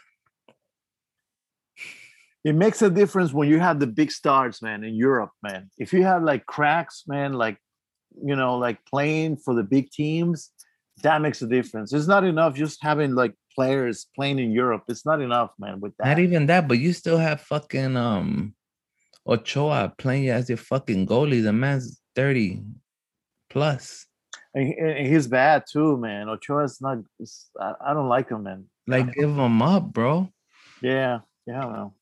[2.43, 5.69] It makes a difference when you have the big stars, man, in Europe, man.
[5.77, 7.57] If you have like cracks, man, like
[8.21, 10.51] you know, like playing for the big teams,
[11.03, 11.93] that makes a difference.
[11.93, 14.83] It's not enough just having like players playing in Europe.
[14.87, 15.79] It's not enough, man.
[15.79, 18.53] With that, Not even that, but you still have fucking um
[19.27, 21.43] Ochoa playing as your fucking goalie.
[21.43, 22.61] The man's 30
[23.49, 24.05] plus.
[24.55, 26.29] and, and he's bad too, man.
[26.29, 26.99] Ochoa's not.
[27.59, 28.65] I, I don't like him, man.
[28.87, 30.29] Like, give him up, bro.
[30.81, 31.93] Yeah, yeah, I don't know.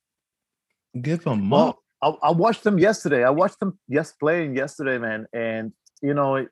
[1.01, 1.79] Give them Well, up.
[2.01, 3.23] I, I watched them yesterday.
[3.23, 5.27] I watched them yes playing yesterday, man.
[5.33, 6.45] And you know,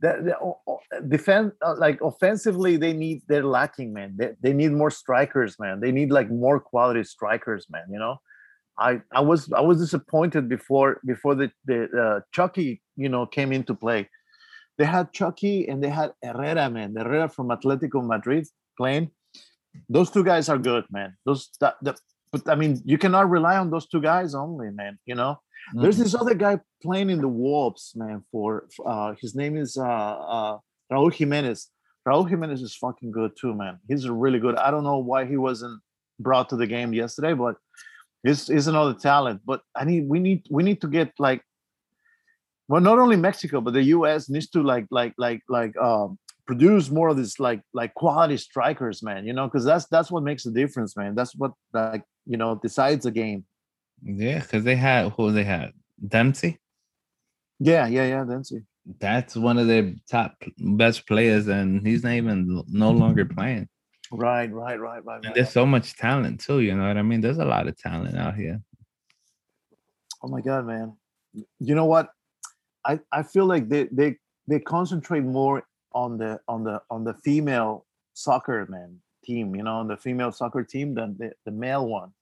[0.00, 4.14] that the, o- o- defense uh, like offensively, they need they're lacking, man.
[4.18, 5.80] They, they need more strikers, man.
[5.80, 7.84] They need like more quality strikers, man.
[7.90, 8.16] You know,
[8.78, 13.52] I I was I was disappointed before before the the uh, Chucky you know came
[13.52, 14.08] into play.
[14.76, 16.94] They had Chucky and they had Herrera, man.
[16.96, 18.44] Herrera from Atletico Madrid
[18.76, 19.10] playing.
[19.88, 21.16] Those two guys are good, man.
[21.24, 21.96] Those that, the,
[22.34, 24.98] but I mean, you cannot rely on those two guys only, man.
[25.10, 25.32] You know,
[25.80, 26.02] there's Mm.
[26.04, 28.18] this other guy playing in the Wolves, man.
[28.30, 28.46] For
[28.84, 30.54] uh, his name is uh, uh,
[30.92, 31.60] Raúl Jimenez.
[32.08, 33.74] Raúl Jimenez is fucking good too, man.
[33.88, 34.56] He's really good.
[34.66, 35.80] I don't know why he wasn't
[36.26, 37.54] brought to the game yesterday, but
[38.22, 39.40] he's, he's another talent.
[39.50, 41.42] But I need we need we need to get like
[42.68, 44.28] well, not only Mexico, but the U.S.
[44.28, 49.02] needs to like like like like um, produce more of these like like quality strikers,
[49.02, 49.26] man.
[49.26, 51.14] You know, because that's that's what makes the difference, man.
[51.14, 53.44] That's what like you know decides a game.
[54.02, 55.72] Yeah, because they had who they had
[56.06, 56.58] Dempsey.
[57.58, 58.24] Yeah, yeah, yeah.
[58.24, 58.62] Dempsey.
[59.00, 63.68] That's one of their top best players, and he's not even no longer playing.
[64.10, 65.16] Right, right, right, right.
[65.16, 65.34] And right.
[65.34, 66.60] there's so much talent too.
[66.60, 67.20] You know what I mean?
[67.20, 68.60] There's a lot of talent out here.
[70.22, 70.96] Oh my god, man!
[71.60, 72.10] You know what?
[72.84, 77.14] I I feel like they they they concentrate more on the on the on the
[77.14, 79.54] female soccer man team.
[79.54, 82.12] You know, the female soccer team than the, the male one.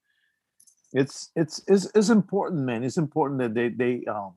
[0.93, 2.85] It's it's it's it's important, man.
[2.85, 4.35] It's important that they they um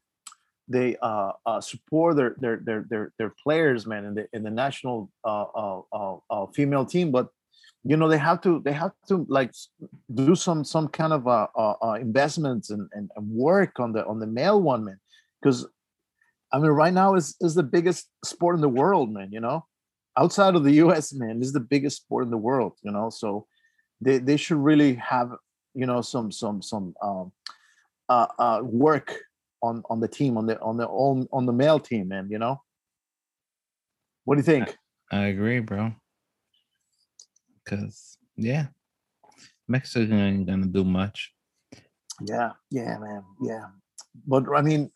[0.67, 4.49] they uh, uh, support their, their their their their players, man, in the in the
[4.49, 7.11] national uh, uh, uh, uh, female team.
[7.11, 7.29] But
[7.83, 9.53] you know they have to they have to like
[10.13, 14.27] do some some kind of uh, investments and, and, and work on the on the
[14.27, 14.99] male one, man.
[15.41, 15.67] Because
[16.51, 19.31] I mean, right now is is the biggest sport in the world, man.
[19.31, 19.65] You know,
[20.17, 22.73] outside of the U.S., man, this is the biggest sport in the world.
[22.83, 23.47] You know, so
[24.01, 25.31] they they should really have
[25.73, 27.31] you know some some some um,
[28.09, 29.15] uh, uh, work
[29.61, 32.27] on on the team on the on the on on the male team, man.
[32.29, 32.61] You know,
[34.23, 34.77] what do you think?
[35.11, 35.93] I agree, bro.
[37.65, 38.67] Cause yeah,
[39.67, 41.33] Mexico ain't gonna do much.
[42.21, 43.65] Yeah, yeah, man, yeah.
[44.25, 44.91] But I mean,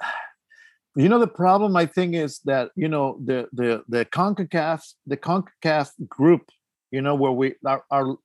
[0.96, 5.18] you know, the problem I think is that you know the the the Concacaf the
[5.18, 6.50] Concacaf group,
[6.92, 8.18] you know, where we our our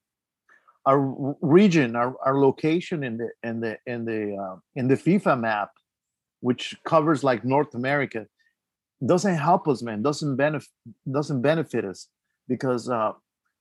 [0.87, 5.41] our region, our, our location in the in the in the uh, in the FIFA
[5.41, 5.71] map
[6.45, 8.27] which covers like North America,
[9.07, 10.03] doesn't help us, man.
[10.03, 10.69] Doesn't benefit
[11.11, 12.09] doesn't benefit us
[12.49, 13.13] because uh,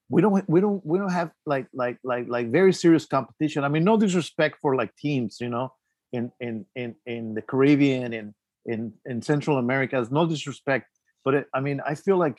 [0.10, 3.63] we don't we don't we don't have like like like like very serious competition.
[3.63, 5.74] I mean, no disrespect for like teams, you know,
[6.12, 8.34] in in in in the Caribbean and
[8.65, 9.95] in in Central America.
[9.97, 10.88] There's no disrespect,
[11.26, 12.38] but it, I mean, I feel like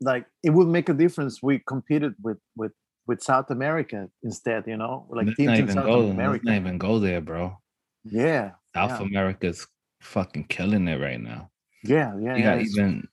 [0.00, 1.42] like it would make a difference.
[1.42, 2.72] We competed with with
[3.06, 6.08] with South America instead, you know, like Let's teams in South go.
[6.08, 6.44] America.
[6.46, 7.56] Let's not even go there, bro.
[8.04, 9.06] Yeah, South yeah.
[9.06, 9.66] America's
[10.00, 11.50] fucking killing it right now.
[11.84, 12.36] yeah, yeah.
[12.36, 13.08] You yeah, got it's- even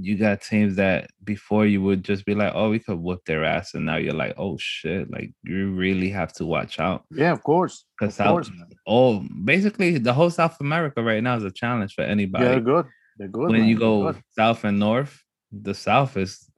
[0.00, 3.44] you got teams that before you would just be like, oh, we could whoop their
[3.44, 7.32] ass, and now you're like, oh shit, like you really have to watch out yeah,
[7.32, 8.50] of course, because South, course.
[8.86, 12.44] oh, basically the whole South America right now is a challenge for anybody.
[12.44, 12.86] Yeah, they're good.
[13.18, 13.50] They're good.
[13.50, 16.48] when man, you go south and north, the south is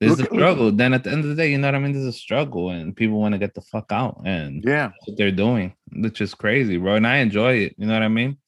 [0.00, 0.72] there's a struggle.
[0.72, 1.92] Then at the end of the day, you know what I mean?
[1.92, 5.30] There's a struggle, and people want to get the fuck out, and yeah, what they're
[5.30, 6.94] doing, which is crazy, bro.
[6.94, 7.74] And I enjoy it.
[7.76, 8.38] You know what I mean?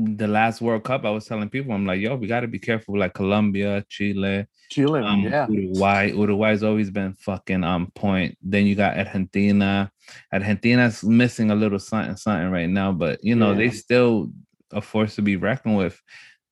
[0.00, 2.58] The last World Cup, I was telling people, I'm like, yo, we got to be
[2.58, 5.00] careful, like Colombia, Chile, Chile.
[5.00, 6.12] um, yeah, Uruguay.
[6.12, 8.38] Uruguay's always been fucking on point.
[8.40, 9.90] Then you got Argentina.
[10.32, 14.30] Argentina's missing a little something, something right now, but you know, they still
[14.72, 16.00] a force to be reckoned with.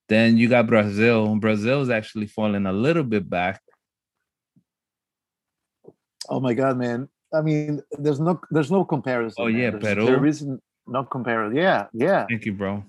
[0.09, 1.37] Then you got Brazil.
[1.37, 3.61] Brazil's actually falling a little bit back.
[6.29, 7.09] Oh my god, man!
[7.33, 9.37] I mean, there's no there's no comparison.
[9.39, 9.61] Oh, man.
[9.61, 10.07] yeah, There's- Peru.
[10.07, 10.45] There is
[10.87, 11.57] no comparison.
[11.57, 12.27] Yeah, yeah.
[12.29, 12.85] Thank you, bro.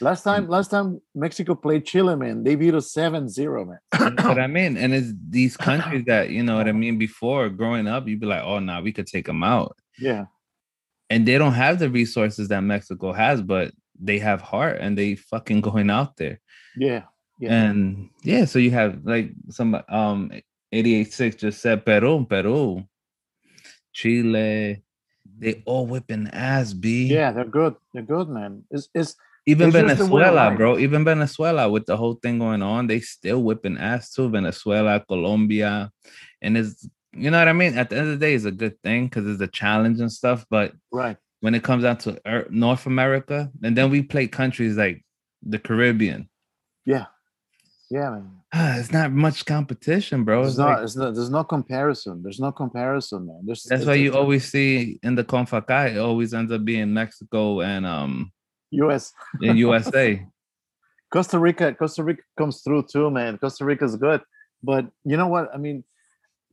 [0.00, 3.78] Last time, last time Mexico played Chile, man, they beat us 7-0, man.
[3.92, 4.76] That's what I mean.
[4.76, 8.26] And it's these countries that, you know what I mean, before growing up, you'd be
[8.26, 9.76] like, oh, nah, we could take them out.
[9.98, 10.26] Yeah,
[11.10, 15.16] And they don't have the resources that Mexico has, but they have heart and they
[15.16, 16.40] fucking going out there.
[16.76, 17.02] yeah,
[17.38, 17.52] yeah.
[17.52, 20.30] And yeah, so you have like some um
[20.72, 22.84] 886 just said Peru, Peru,
[23.92, 24.82] Chile,
[25.38, 27.06] they all whipping ass, B.
[27.06, 27.74] yeah, they're good.
[27.94, 28.64] They're good, man.
[28.70, 30.78] It's it's Even it's just the way of Venezuela, bro.
[30.78, 34.28] Even Venezuela with the whole thing going on, they still whipping ass too.
[34.28, 35.90] Venezuela, Colombia.
[36.42, 37.76] And it's you know what I mean?
[37.76, 40.12] At the end of the day, it's a good thing because it's a challenge and
[40.12, 40.44] stuff.
[40.48, 41.16] But right.
[41.40, 45.04] when it comes down to Er- North America, and then we play countries like
[45.42, 46.28] the Caribbean.
[46.84, 47.06] Yeah,
[47.90, 48.30] yeah, man.
[48.80, 50.42] It's not much competition, bro.
[50.42, 51.14] There's It's not, like- it's not.
[51.14, 52.22] There's no comparison.
[52.22, 53.42] There's no comparison, man.
[53.44, 53.64] There's.
[53.64, 57.86] that's why you always see in the Concacaf, it always ends up being Mexico and
[57.86, 58.32] um
[58.70, 59.12] U.S.
[59.40, 60.26] in USA.
[61.12, 63.36] Costa Rica, Costa Rica comes through too, man.
[63.38, 64.22] Costa Rica's good,
[64.62, 65.52] but you know what?
[65.52, 65.82] I mean,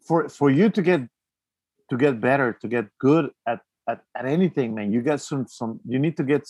[0.08, 1.02] for for you to get
[1.90, 5.80] to get better, to get good at at, at anything, man, you get some some.
[5.88, 6.48] You need to get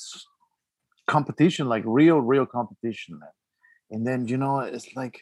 [1.08, 3.30] competition, like real, real competition, man.
[3.91, 5.21] And then you know, it's like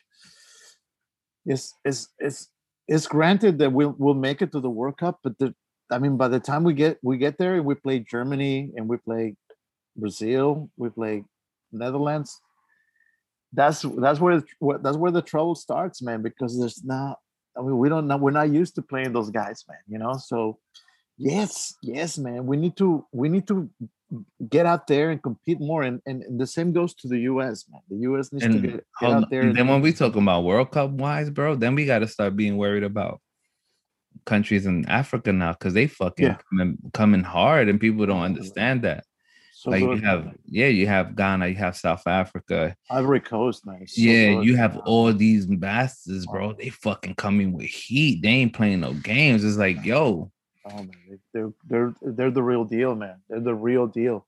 [1.45, 2.49] it's it's it's
[2.87, 5.55] it's granted that we'll we'll make it to the World Cup, but the
[5.91, 8.87] I mean, by the time we get we get there, and we play Germany and
[8.87, 9.35] we play
[9.95, 11.23] Brazil, we play
[11.71, 12.41] Netherlands
[13.55, 14.43] that's that's where
[14.81, 16.21] that's where the trouble starts, man.
[16.21, 17.19] Because there's not.
[17.57, 18.17] I mean, we don't know.
[18.17, 19.77] We're not used to playing those guys, man.
[19.87, 20.17] You know.
[20.17, 20.59] So,
[21.17, 22.45] yes, yes, man.
[22.45, 23.69] We need to we need to
[24.49, 25.83] get out there and compete more.
[25.83, 27.65] And and, and the same goes to the U.S.
[27.71, 27.81] Man.
[27.89, 28.33] The U.S.
[28.33, 29.41] needs to get, get out there.
[29.41, 32.07] and and- then when we talk about World Cup wise, bro, then we got to
[32.07, 33.21] start being worried about
[34.25, 36.37] countries in Africa now because they fucking Yeah.
[36.49, 39.05] coming, coming hard and people don't understand that.
[39.65, 43.95] So like you have, yeah, you have Ghana, you have South Africa, Ivory Coast, it's
[43.95, 44.45] so yeah, good.
[44.45, 46.53] you have all these bastards, bro.
[46.53, 48.21] They fucking coming with heat.
[48.21, 49.43] They ain't playing no games.
[49.43, 50.31] It's like, yo,
[50.67, 53.15] Oh man, they- they're they're they're the real deal, man.
[53.27, 54.27] They're the real deal.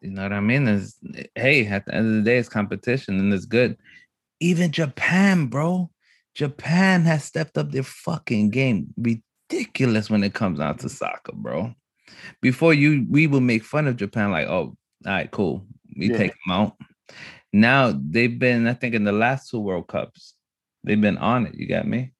[0.00, 0.66] you know what I mean?
[0.66, 0.96] Is
[1.34, 3.76] hey, at the end of the day, it's competition and it's good.
[4.40, 5.90] Even Japan, bro.
[6.34, 8.94] Japan has stepped up their fucking game.
[8.96, 11.74] Ridiculous when it comes down to soccer, bro.
[12.40, 15.66] Before you we would make fun of Japan, like, oh, all right, cool.
[15.96, 16.16] We Yeah.
[16.18, 16.76] take them out.
[17.52, 20.34] Now they've been, I think, in the last two World Cups,
[20.84, 21.54] they've been on it.
[21.54, 22.12] You got me?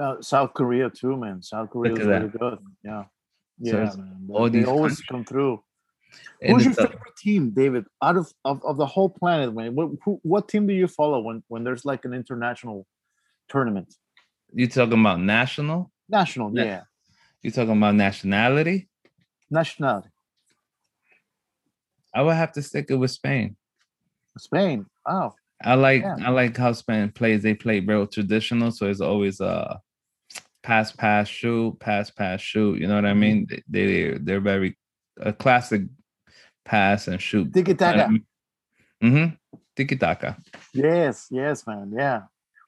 [0.00, 1.42] Uh, South Korea too, man.
[1.42, 2.38] South Korea is really that.
[2.38, 2.58] good.
[2.84, 3.04] Yeah.
[3.58, 4.28] Yeah, it's man.
[4.30, 5.06] all they always countries.
[5.10, 5.62] come through.
[6.42, 7.84] And Who's your favorite team, David?
[8.02, 9.74] Out of, of, of the whole planet, man.
[9.74, 12.86] What who, what team do you follow when when there's like an international
[13.48, 13.94] tournament?
[14.52, 15.90] you talking about national?
[16.08, 16.64] National, Yeah.
[16.64, 16.80] yeah.
[17.42, 18.88] You talking about nationality?
[19.50, 20.08] Nationality.
[22.14, 23.56] I would have to stick it with Spain.
[24.38, 24.86] Spain.
[25.06, 25.34] Oh,
[25.64, 26.16] I like Yeah.
[26.24, 27.42] I like how Spain plays.
[27.42, 29.78] They play real traditional, so it's always uh
[30.62, 32.80] pass, pass, shoot, pass, pass, shoot.
[32.80, 33.18] You know what I Mhm.
[33.18, 33.46] mean?
[33.48, 34.76] They, they they're very
[35.18, 35.82] a classic
[36.64, 37.52] pass and shoot.
[37.52, 38.08] tiki taka.
[39.02, 39.34] Mm-hmm.
[39.76, 40.36] Tiki taka.
[40.74, 41.92] Yes, yes, man.
[41.96, 42.22] Yeah.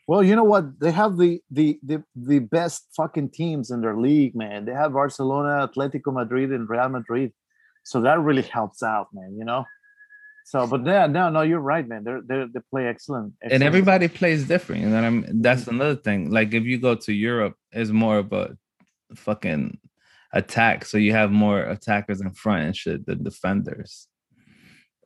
[0.09, 0.65] Well, you know what?
[0.81, 4.65] They have the the the the best fucking teams in their league, man.
[4.67, 7.31] They have Barcelona, Atletico Madrid, and Real Madrid.
[7.85, 9.37] So that really helps out, man.
[9.39, 9.63] You know.
[10.47, 12.05] So, but yeah, no, no, you're right, man.
[12.05, 13.35] They're they're they play excellent.
[13.43, 14.81] And everybody plays different.
[14.83, 15.43] You know what I mean?
[15.43, 15.75] That's Mm-hmm.
[15.81, 16.31] another thing.
[16.31, 18.57] Like if you go to Europe, it's more of a
[19.15, 19.79] fucking
[20.33, 20.87] attack.
[20.87, 24.09] So you have more attackers in front and shit than defenders.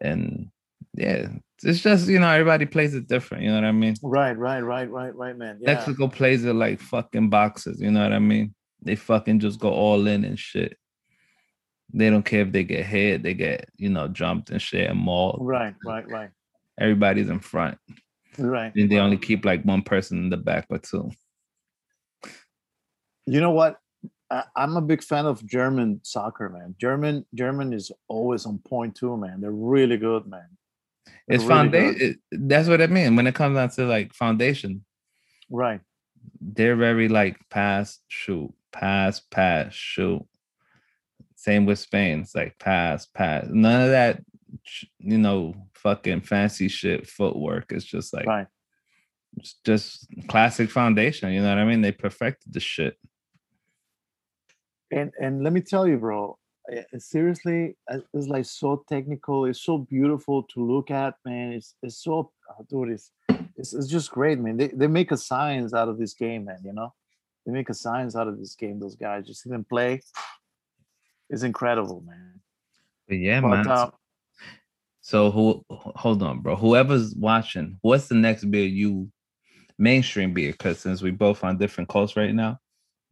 [0.01, 0.51] And
[0.95, 1.29] yeah,
[1.63, 3.45] it's just you know everybody plays it different.
[3.45, 3.95] You know what I mean?
[4.03, 5.59] Right, right, right, right, right, man.
[5.61, 5.75] Yeah.
[5.75, 7.81] Mexico plays it like fucking boxes.
[7.81, 8.55] You know what I mean?
[8.83, 10.77] They fucking just go all in and shit.
[11.95, 14.99] They don't care if they get hit, they get you know jumped and shit and
[14.99, 15.39] mauled.
[15.41, 16.31] Right, right, right,
[16.79, 17.79] Everybody's in front.
[18.39, 18.75] right.
[18.75, 21.11] And they only keep like one person in the back or two.
[23.27, 23.79] You know what?
[24.57, 26.75] I'm a big fan of German soccer, man.
[26.81, 29.41] German German is always on point too, man.
[29.41, 30.49] They're really good, man.
[31.07, 32.21] They're It's really foundation.
[32.31, 32.49] good.
[32.49, 33.17] That's what I mean.
[33.17, 34.85] When it comes down to like foundation,
[35.51, 35.81] Right.
[36.41, 40.25] they're very like pass, shoot, pass, pass, shoot.
[41.37, 42.21] Same with Spain.
[42.21, 43.47] It's like pass, pass.
[43.51, 44.23] None of that,
[44.99, 47.73] you know, fucking fancy shit footwork.
[47.73, 48.47] It's just like Right.
[49.37, 51.33] it's just classic foundation.
[51.33, 51.81] You know what I mean?
[51.81, 52.97] They perfected the shit.
[54.91, 56.39] and and let me tell you bro
[56.99, 62.03] seriously uh, it's like so technical it's so beautiful to look at man it's it's
[62.03, 63.11] so oh, dude it's,
[63.57, 66.61] it's it's just great man they, they make a science out of this game man
[66.65, 66.93] you know
[67.45, 70.01] they make a science out of this game those guys just see them play
[71.29, 72.41] it's incredible man
[73.09, 73.69] But yeah, but man.
[73.69, 73.91] uh,
[75.01, 76.57] So who hold on, bro.
[76.57, 79.11] Whoever's watching, what's the next beer you
[79.79, 80.53] mainstream beer?
[80.53, 82.59] Because since we both on different coasts right now,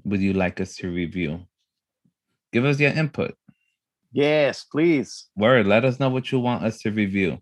[0.05, 1.41] would you like us to review?
[2.53, 3.35] Give us your input.
[4.13, 7.39] Yes please Word, let us know what you want us to review.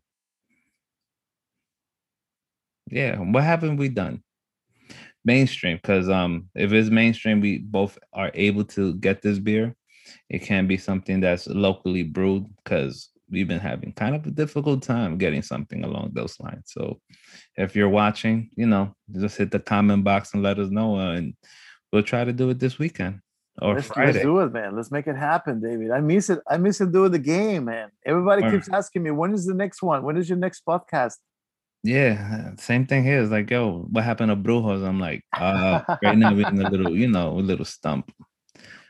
[2.91, 4.23] Yeah, what haven't we done?
[5.25, 9.75] Mainstream, because um, if it's mainstream, we both are able to get this beer.
[10.31, 14.83] It can be something that's locally brewed because we've been having kind of a difficult
[14.83, 16.65] time getting something along those lines.
[16.67, 17.01] So
[17.57, 21.13] if you're watching, you know, just hit the comment box and let us know, uh,
[21.13, 21.35] and
[21.93, 23.21] we'll try to do it this weekend
[23.61, 26.57] or let's, let's do it man let's make it happen david i miss it i
[26.57, 28.53] miss it doing the game man everybody Word.
[28.53, 31.17] keeps asking me when is the next one when is your next podcast
[31.85, 33.23] Yeah, same thing here.
[33.23, 34.85] It's like, yo, what happened to Brujos?
[34.85, 38.11] I'm like, uh, right now we're in a little, you know, a little stump.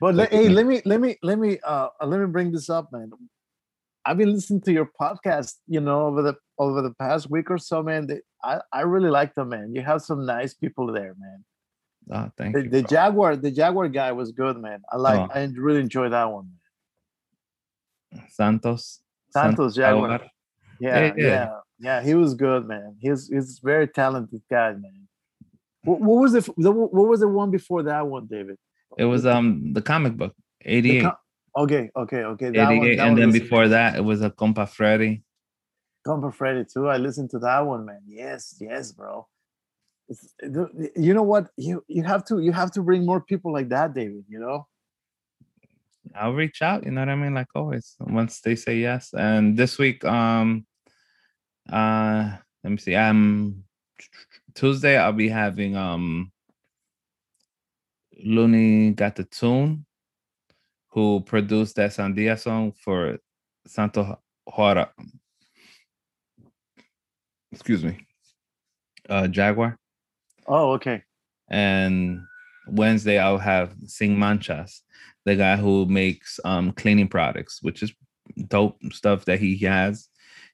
[0.00, 2.70] But Like, hey, uh, let me let me let me uh let me bring this
[2.70, 3.10] up, man.
[4.04, 7.58] I've been listening to your podcast, you know, over the over the past week or
[7.58, 8.06] so, man.
[8.06, 9.74] They, I I really like them, man.
[9.74, 11.44] You have some nice people there, man.
[12.10, 12.70] Oh, thank The, you.
[12.70, 12.88] the bro.
[12.88, 14.80] Jaguar, the Jaguar guy was good, man.
[14.90, 15.28] I like, Oh.
[15.34, 16.50] I really enjoyed that one.
[18.28, 19.00] Santos.
[19.30, 20.08] Santos Jaguar.
[20.10, 20.30] Jaguar.
[20.80, 22.02] Yeah, Yeah, yeah, yeah.
[22.02, 22.96] He was good, man.
[23.00, 25.08] He's he's a very talented guy, man.
[25.82, 28.56] What, what was the, the what was the one before that one, David?
[28.96, 30.34] It was um the comic book,
[30.64, 31.02] 88.
[31.02, 32.50] co- okay, okay, okay.
[32.50, 32.96] That one, 88.
[32.96, 35.22] that and one then was- before that, it was a Compa Freddy.
[36.06, 36.88] Compa Freddy too.
[36.88, 38.00] I listened to that one, man.
[38.06, 39.26] Yes, yes, bro.
[40.96, 41.50] You know what?
[41.56, 44.24] You you have to you have to bring more people like that, David.
[44.28, 44.66] You know.
[46.14, 47.34] I'll reach out, you know what I mean?
[47.34, 49.12] Like always, once they say yes.
[49.12, 50.66] And this week, um,
[51.70, 52.94] uh, let me see.
[52.94, 53.64] Um,
[54.54, 56.32] Tuesday I'll be having um,
[58.24, 59.84] Looney got the tune,
[60.88, 63.18] who produced that Sandia song for
[63.66, 64.88] Santo Juara.
[67.52, 68.06] Excuse me.
[69.08, 69.78] Uh, Jaguar.
[70.48, 71.02] Oh, okay.
[71.50, 72.20] and
[72.66, 74.80] Wednesday I'll have Sin Manchas,
[75.24, 77.92] the guy who makes um cleaning products, which is
[78.48, 80.08] dope stuff that he has.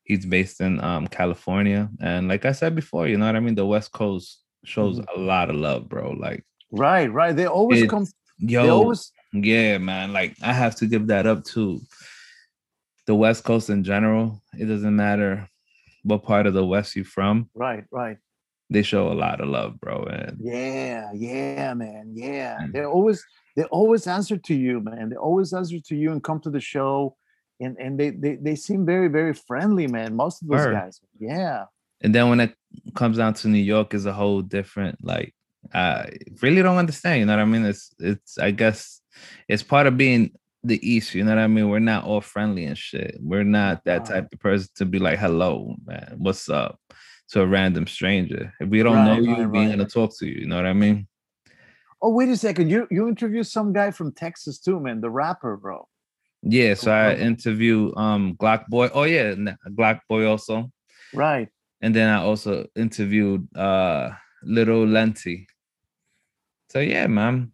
[0.05, 3.55] He's based in um California, and like I said before, you know what I mean.
[3.55, 5.07] The West Coast shows Mhm.
[5.17, 6.11] a lot of love, bro.
[6.13, 7.35] Like, Right, right.
[7.37, 8.07] They always It- come.
[8.39, 10.13] Yo, always Yeah, man.
[10.13, 11.81] Like I have to give that up to
[13.07, 14.43] the West Coast in general.
[14.59, 15.49] It doesn't matter
[16.05, 17.49] what part of the West you're from.
[17.55, 18.19] Right, right.
[18.71, 20.05] They show a lot of love, bro.
[20.05, 22.13] And Yeah, yeah, man.
[22.15, 22.59] Yeah.
[22.63, 22.73] Mm.
[22.73, 23.25] They always
[23.57, 25.11] they always answer to you, man.
[25.11, 27.17] They always answer to you and come to the show.
[27.61, 30.17] And and they they, they seem very, very friendly, man.
[30.17, 31.01] Most of those guys.
[31.19, 31.65] Yeah.
[32.03, 32.55] and then when it
[32.95, 35.35] comes down to New York is a whole different like
[35.73, 36.11] I
[36.43, 37.65] really don't understand, you know what I mean?
[37.65, 39.01] It's it's I guess
[39.49, 41.69] it's part of being the East, you know what I mean?
[41.69, 43.19] We're not all friendly and shit.
[43.21, 46.79] We're not that type of person to be like, hello, man, what's up?
[47.31, 48.53] To a random stranger.
[48.61, 49.79] If we don't know you, right, we ain't right.
[49.79, 51.09] gonna talk to you, you know what I mean?
[52.03, 52.71] Oh, wait a second.
[52.71, 55.01] You you interviewed some guy from Texas too, man.
[55.01, 55.89] The rapper, bro.
[56.43, 58.91] Yeah, so I interview um Glock Boy.
[58.93, 59.35] Oh yeah,
[59.71, 60.71] Glock Boy also.
[61.15, 61.49] Right.
[61.81, 64.11] and then I also interviewed uh
[64.43, 65.47] Little Lenti.
[66.71, 67.53] So yeah, man.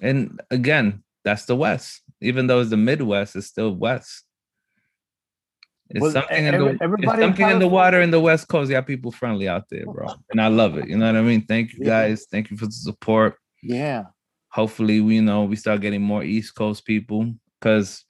[0.00, 2.02] And again, that's the West.
[2.20, 4.24] Even though it's the Midwest, it's still West.
[5.90, 8.48] It's Well, something in the it's everybody in something in the water in the West
[8.48, 8.70] Coast.
[8.70, 10.08] Yeah, people friendly out there, bro.
[10.30, 10.88] And I love it.
[10.88, 11.46] You know what I mean?
[11.46, 12.26] Thank you guys.
[12.30, 13.36] Thank you for the support.
[13.62, 14.04] Yeah.
[14.50, 18.04] Hopefully, we you know we start getting more East Coast people because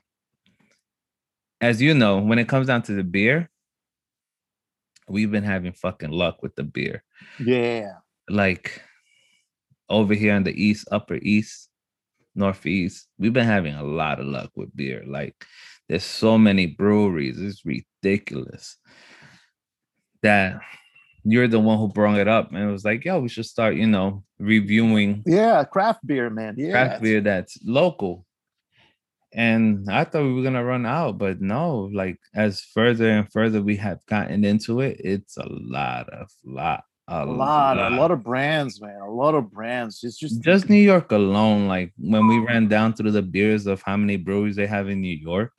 [1.61, 3.51] as you know, when it comes down to the beer,
[5.09, 7.03] we've been having fucking luck with the beer.
[7.39, 7.95] Yeah.
[8.29, 8.83] like
[9.89, 11.69] over here in the east, upper east,
[12.35, 15.03] northeast, we've been having a lot of luck with beer.
[15.07, 15.35] Like
[15.89, 18.77] there's so many breweries, it's ridiculous.
[20.23, 20.61] That
[21.25, 23.75] you're the one who brought it up and it was like, yo, we should start,
[23.77, 25.65] you know, reviewing Yeah.
[25.65, 26.55] Craft beer, man.
[26.57, 26.73] Yeah.
[26.73, 28.25] craft beer that's local.
[29.33, 33.61] And I thought we were gonna run out, but no, like as further and further
[33.63, 38.11] we have gotten into it, it's a lot of lot, a, A lot, a lot
[38.11, 39.01] of brands, man.
[39.01, 40.03] A lot of brands.
[40.03, 43.83] It's just just New York alone, like when we ran down through the beers of
[43.83, 45.53] how many breweries they have in New York,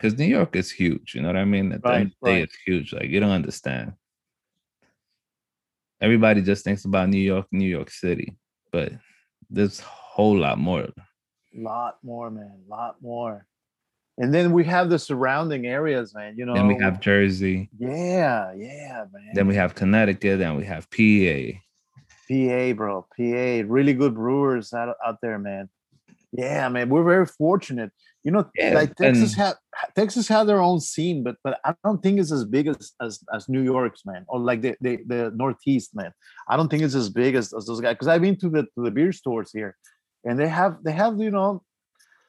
[0.00, 1.14] because New York is huge.
[1.14, 1.72] You know what I mean?
[1.72, 2.42] At the end of the day, Right, right.
[2.44, 2.92] it's huge.
[2.94, 3.92] Like you don't understand.
[6.00, 8.34] Everybody just thinks about New York, New York City,
[8.72, 8.92] but
[9.50, 10.86] there's a whole lot more.
[11.54, 12.62] lot more, man.
[12.68, 13.46] lot more.
[14.16, 16.36] And then we have the surrounding areas, man.
[16.38, 16.54] You know.
[16.54, 19.30] then we have Jersey, Yeah, yeah, man.
[19.34, 21.58] then we have Connecticut, then we have PA.
[22.28, 23.06] PA, bro.
[23.16, 23.64] PA.
[23.66, 25.68] Really good brewers out, out there, man.
[26.32, 26.88] Yeah, man.
[26.88, 27.90] We're very fortunate.
[28.22, 29.54] You know, Yeah, like Texas and- had
[29.96, 33.24] Texas had their own scene, but but I don't think it's as big as as,
[33.34, 36.12] as New York's, man, or like the, the the Northeast, man.
[36.48, 37.94] I don't think it's as big as, as those guys.
[37.94, 39.76] Because I've been to the to the beer stores here,
[40.24, 41.62] and they have they have you know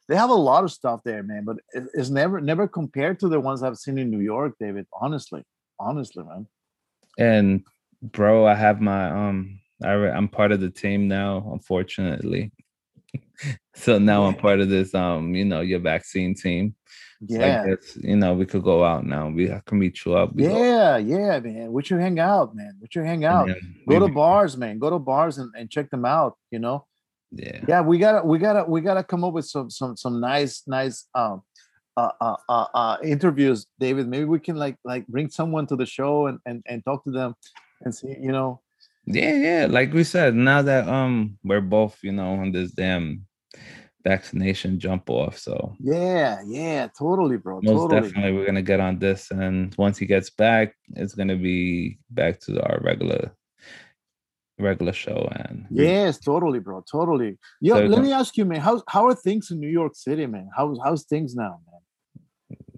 [0.08, 1.44] they have a lot of stuff there, man.
[1.46, 4.88] But it, it's never never compared to the ones I've seen in New York, David.
[5.00, 5.44] Honestly,
[5.80, 6.48] honestly, man.
[7.20, 7.66] And
[8.02, 12.52] bro, I have my um I re- I'm part of the team now, unfortunately.
[13.76, 16.76] So now I'm part of this um, you know, your vaccine team.
[17.30, 17.64] So Yeah.
[17.64, 19.30] I guess, you know, we could go out now.
[19.30, 20.34] We I can meet you up.
[20.34, 21.72] We go- Yeah, yeah, man.
[21.72, 22.74] We should hang out, man.
[22.82, 23.48] We should hang out.
[23.48, 24.80] then Go we- to bars, man.
[24.80, 26.36] Go to bars and, and check them out.
[26.52, 26.86] You know.
[27.32, 27.62] Yeah.
[27.68, 31.08] Yeah, we gotta we gotta we gotta come up with some some some nice nice
[31.16, 31.42] um
[31.96, 34.08] uh uh uh, uh interviews, David.
[34.08, 37.12] Maybe we can like like bring someone to the show and and and talk to
[37.12, 37.36] them
[37.82, 38.16] and see.
[38.20, 38.62] You know.
[39.06, 39.68] Yeah, yeah.
[39.70, 43.26] Like we said, now that um we're both, you know, on this damn
[44.04, 45.38] vaccination jump off.
[45.38, 47.62] So Yeah, yeah, totally, bro.
[47.62, 48.02] most totally.
[48.02, 49.30] definitely we're gonna get on this.
[49.32, 53.32] And once he gets back, it's gonna be back to our regular
[54.60, 56.84] regular show and Yes, totally, bro.
[56.92, 57.38] Totally.
[57.62, 58.60] Yo, So- let me ask you, man.
[58.62, 60.50] How how are things in New York City, man?
[60.56, 61.82] How's how's things now, man?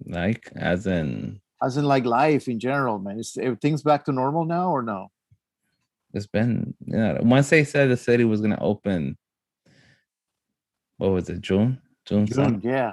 [0.06, 3.18] like as in As in like life in general, man.
[3.18, 5.08] Is everything's back to normal now or no?
[6.14, 9.16] It's been you know once they said the city was gonna open
[10.98, 12.92] what was it june june, June, yeah.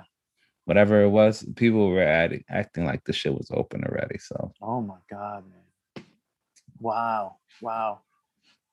[0.65, 4.81] whatever it was people were adding, acting like the shit was open already so Oh
[4.81, 6.05] my god, man.
[6.79, 7.37] Wow.
[7.61, 7.99] Wow.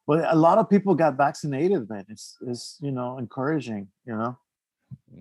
[0.06, 2.06] But a lot of people got vaccinated, man.
[2.08, 4.38] It's it's you know encouraging, you know.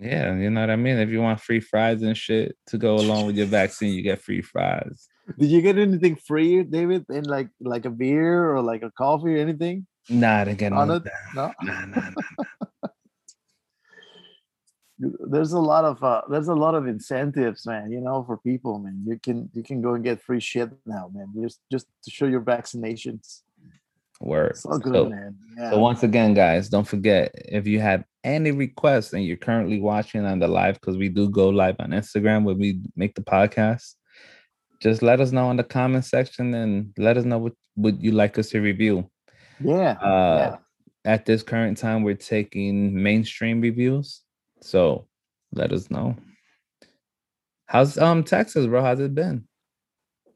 [0.00, 2.94] yeah you know what i mean if you want free fries and shit to go
[2.96, 7.04] along with your vaccine you get free fries Did you get anything free, David?
[7.10, 9.86] In like like a beer or like a coffee or anything?
[10.08, 11.02] nah I didn't get On it?
[11.34, 11.52] No.
[11.62, 12.88] Nah, nah, nah.
[15.00, 18.80] There's a lot of uh there's a lot of incentives, man, you know, for people,
[18.80, 19.04] man.
[19.06, 21.32] You can you can go and get free shit now, man.
[21.40, 23.42] Just just to show your vaccinations.
[24.20, 25.36] word So good, So- man.
[25.56, 25.70] Yeah.
[25.70, 30.24] So once again, guys, don't forget if you have any requests and you're currently watching
[30.24, 33.94] on the live, because we do go live on Instagram when we make the podcast,
[34.80, 38.12] just let us know in the comment section and let us know what would you
[38.12, 39.08] like us to review.
[39.60, 39.92] yeah.
[39.92, 40.56] Uh yeah.
[41.04, 44.22] at this current time, we're taking mainstream reviews.
[44.60, 45.06] So
[45.52, 46.16] let us know.
[47.66, 48.82] How's um Texas, bro?
[48.82, 49.46] How's it been?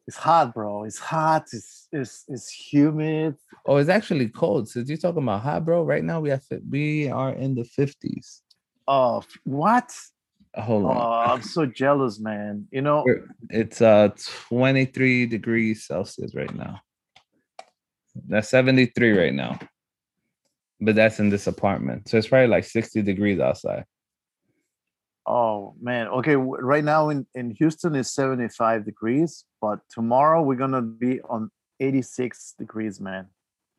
[0.06, 0.84] It's hot, bro.
[0.84, 1.46] It's hot.
[1.52, 3.36] It's it's it's humid.
[3.64, 4.68] Oh, it's actually cold.
[4.68, 8.40] Since you're talking about hot, bro, right now we have we are in the 50s.
[8.88, 9.94] Oh, what?
[10.54, 11.30] Hold Oh, on.
[11.30, 12.68] I'm so jealous, man.
[12.70, 13.04] You know,
[13.50, 14.10] It's uh
[14.48, 16.80] 23 degrees Celsius right now.
[18.28, 19.58] That's 73 right now.
[20.80, 22.08] But that's in this apartment.
[22.08, 23.84] So it's probably like 60 degrees outside.
[25.26, 26.08] oh man.
[26.08, 31.50] Okay, right now in in Houston is 75 degrees, but tomorrow we're gonna be on
[31.80, 33.28] 86 degrees, man.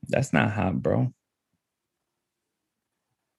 [0.08, 1.14] That's not hot, bro.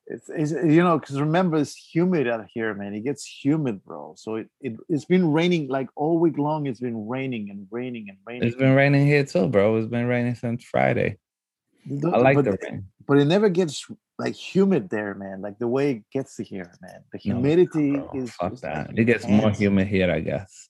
[0.07, 2.93] It's, it's you know because remember it's humid out here, man.
[2.93, 4.15] It gets humid, bro.
[4.19, 6.67] So it, it it's been raining like all week long.
[6.67, 8.47] It's been raining and raining and raining.
[8.49, 9.77] It's been raining here too, bro.
[9.77, 11.17] It's been raining since Friday.
[11.87, 12.87] The- I like but, the rain.
[13.07, 13.87] but it never gets
[14.19, 15.41] like humid there, man.
[15.41, 17.01] Like the way it gets here, man.
[17.13, 18.89] The No, humidity Bro, is fuck that.
[18.89, 20.69] like It gets more humid here, I guess.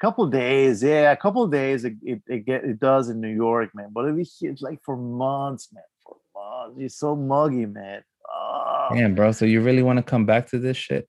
[0.00, 3.70] couple days, yeah, a couple days it, it, it get it does in New York,
[3.74, 3.88] man.
[3.92, 5.84] But it it's like for months, man.
[6.04, 6.76] For months.
[6.80, 8.02] It's so muggy, man.
[8.32, 9.32] Oh, Damn, bro.
[9.32, 11.08] So you really want to come back to this shit?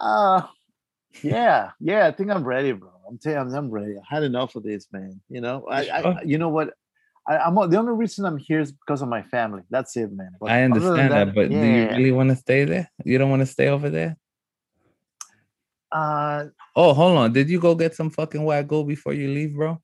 [0.00, 0.42] uh,
[1.22, 2.06] yeah, yeah.
[2.06, 2.90] I think I'm ready, bro.
[3.08, 3.96] I'm telling you, I'm ready.
[3.96, 5.20] I had enough of this, man.
[5.28, 6.74] You know, I, I you know what?
[7.28, 9.62] I, I'm the only reason I'm here is because of my family.
[9.70, 10.30] That's it, man.
[10.40, 12.90] But I understand that, but do you really want to stay there?
[13.04, 14.16] You don't want to stay over there?
[15.92, 16.46] Uh,
[16.76, 17.32] Oh, hold on.
[17.32, 19.80] Did you go get some fucking wagyu before you leave, bro?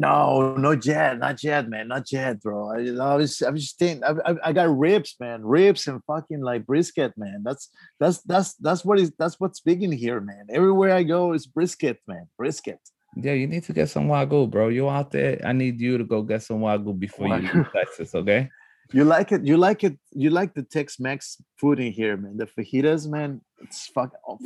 [0.00, 2.70] No, not yet, not yet, man, not yet, bro.
[2.70, 6.00] I, I was, I was just thinking, I, I, I got ribs, man, ribs and
[6.04, 7.42] fucking like brisket, man.
[7.44, 7.68] That's
[7.98, 10.46] that's that's that's what is that's what's big in here, man.
[10.50, 12.78] Everywhere I go is brisket, man, brisket.
[13.16, 14.68] Yeah, you need to get some wagyu, bro.
[14.68, 15.40] You out there?
[15.44, 18.48] I need you to go get some wagyu before you leave Texas, okay?
[18.90, 19.44] You like it?
[19.44, 19.98] You like it?
[20.12, 22.38] You like the Tex-Mex food in here, man?
[22.38, 23.42] The fajitas, man.
[23.60, 24.38] It's fuck oh,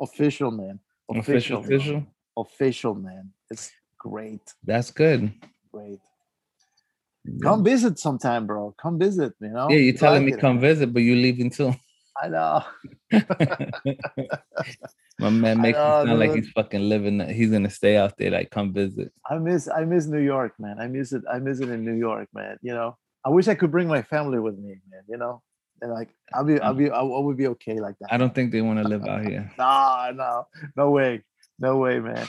[0.00, 0.78] official, man.
[1.10, 2.06] Official, official.
[2.36, 3.32] official, man.
[3.50, 3.72] It's
[4.02, 5.32] great, That's good.
[5.72, 6.00] great.
[7.24, 8.74] Yeah, Come visit sometime, bro.
[8.82, 9.32] Come visit.
[9.40, 9.68] You know.
[9.70, 10.40] yeah you're telling like me it.
[10.40, 11.72] come visit, but you're leaving too.
[12.20, 12.62] I know.
[15.18, 17.20] My man makes it know, sound like he's fucking living.
[17.28, 19.12] He's gonna stay out there, like come visit.
[19.30, 20.78] I miss I miss New York, man.
[20.80, 21.22] I miss it.
[21.32, 22.58] I miss it in New York, man.
[22.62, 25.02] You know, I wish I could bring my family with me, man.
[25.08, 25.42] You know,
[25.80, 28.12] and like I'll be I'll be I would be okay like that.
[28.12, 29.50] I don't think they want to live out here.
[29.58, 30.46] No, no,
[30.76, 31.22] no way,
[31.58, 32.26] no way, man.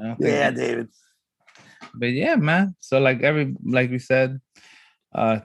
[0.00, 0.88] I don't think Yeah, they- David.
[1.94, 2.74] but yeah, man.
[2.80, 4.40] So like every like we said,
[5.14, 5.40] uh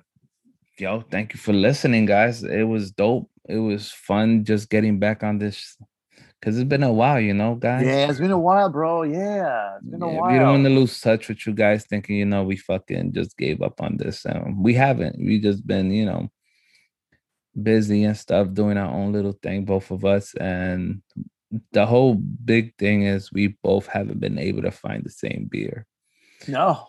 [0.79, 2.43] yo, thank you for listening, guys.
[2.43, 3.29] It was dope.
[3.49, 5.75] It was fun just getting back on this
[6.39, 7.85] because it's been a while, you know, guys.
[7.85, 9.03] Yeah, it's been a while, bro.
[9.03, 10.31] Yeah, it's been a Yeah, while.
[10.31, 13.35] We don't want to lose touch with you guys thinking, you know, we fucking just
[13.37, 14.25] gave up on this.
[14.25, 15.17] Um, we haven't.
[15.17, 16.29] We just been, you know,
[17.59, 20.35] busy and stuff, doing our own little thing, both of us.
[20.35, 21.01] And
[21.71, 25.85] the whole big thing is we both haven't been able to find the same beer.
[26.47, 26.87] no.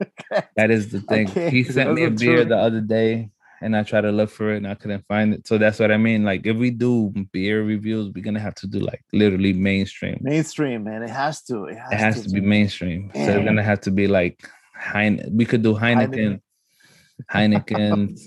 [0.56, 1.26] That is the thing.
[1.28, 2.44] He sent me a beer true.
[2.46, 3.30] the other day
[3.60, 5.46] and I tried to look for it and I couldn't find it.
[5.46, 6.24] So that's what I mean.
[6.24, 10.18] Like if we do beer reviews, we're gonna have to do like literally mainstream.
[10.22, 11.02] Mainstream, man.
[11.02, 11.66] It has to.
[11.66, 12.48] It has, It has to be man.
[12.48, 13.10] mainstream.
[13.14, 15.22] So it's gonna have to be like Heine.
[15.30, 16.40] We could do Heineken,
[17.30, 18.18] Heineken,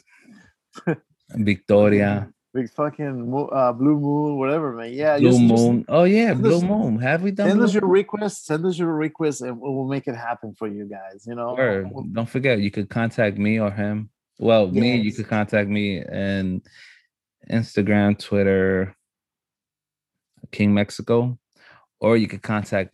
[1.32, 4.94] Victoria, Big fucking uh, blue moon, whatever, man.
[4.94, 5.86] Yeah, Blue just- just Moon.
[5.88, 7.00] Oh yeah, Blue us- Moon.
[7.00, 8.46] Have we done Send us your request.
[8.46, 11.26] Send us your request, and we'll make it happen for you guys.
[11.26, 11.56] You know.
[11.56, 11.90] Word.
[12.14, 14.12] Don't forget, you could contact me or him.
[14.38, 16.62] Well, me, you could contact me and
[17.50, 18.96] Instagram, Twitter,
[20.52, 21.40] King Mexico,
[22.00, 22.94] or you could contact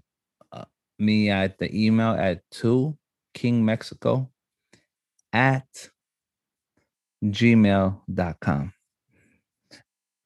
[0.53, 0.65] uh,
[0.99, 2.97] me at the email at two
[3.33, 4.29] King Mexico
[5.33, 5.89] at
[7.23, 8.73] gmail.com.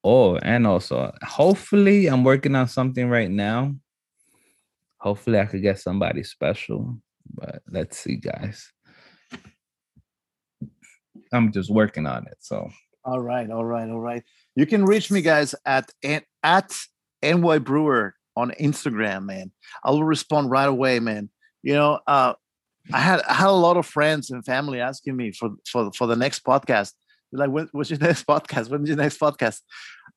[0.04, 3.74] Or and also, hopefully, I'm working on something right now.
[4.98, 7.00] Hopefully, I could get somebody special,
[7.34, 8.72] but let's see, guys.
[11.32, 12.38] I'm just working on it.
[12.42, 12.70] So
[13.06, 14.24] All right, all right, all right.
[14.56, 16.76] You can reach me, guys, at at
[17.24, 19.52] NY Brewer on Instagram, man.
[19.84, 21.30] I will respond right away, man.
[21.62, 22.34] You know, uh,
[22.92, 26.08] I had I had a lot of friends and family asking me for for for
[26.08, 26.92] the next podcast.
[27.34, 28.70] Like, when, what's your next podcast?
[28.70, 29.62] When's your next podcast?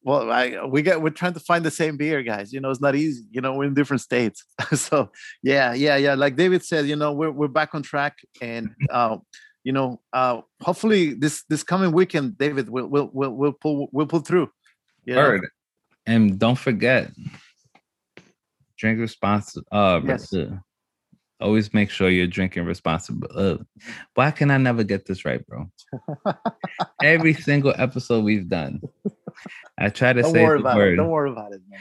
[0.03, 2.53] Well, I we get we're trying to find the same beer, guys.
[2.53, 3.25] You know, it's not easy.
[3.31, 4.45] You know, we're in different states.
[4.75, 5.11] so
[5.43, 6.15] yeah, yeah, yeah.
[6.15, 9.17] Like David said, you know, we're we're back on track, and uh,
[9.65, 14.07] you know, uh, hopefully this this coming weekend, David, we'll we'll will will pull we'll
[14.07, 14.49] pull through.
[15.05, 15.41] You know?
[16.07, 17.11] And don't forget,
[18.79, 19.67] drink responsible.
[19.73, 20.33] Uh, Yes.
[20.33, 20.59] uh,
[21.41, 23.29] always make sure you're drinking responsibly.
[23.35, 23.59] Uh,
[24.15, 25.71] why can I never get this right, bro?
[27.03, 28.81] Every single episode we've done,
[29.79, 30.93] I try to Don't say worry the about word.
[30.95, 30.97] it.
[30.97, 31.81] Don't worry about it, man.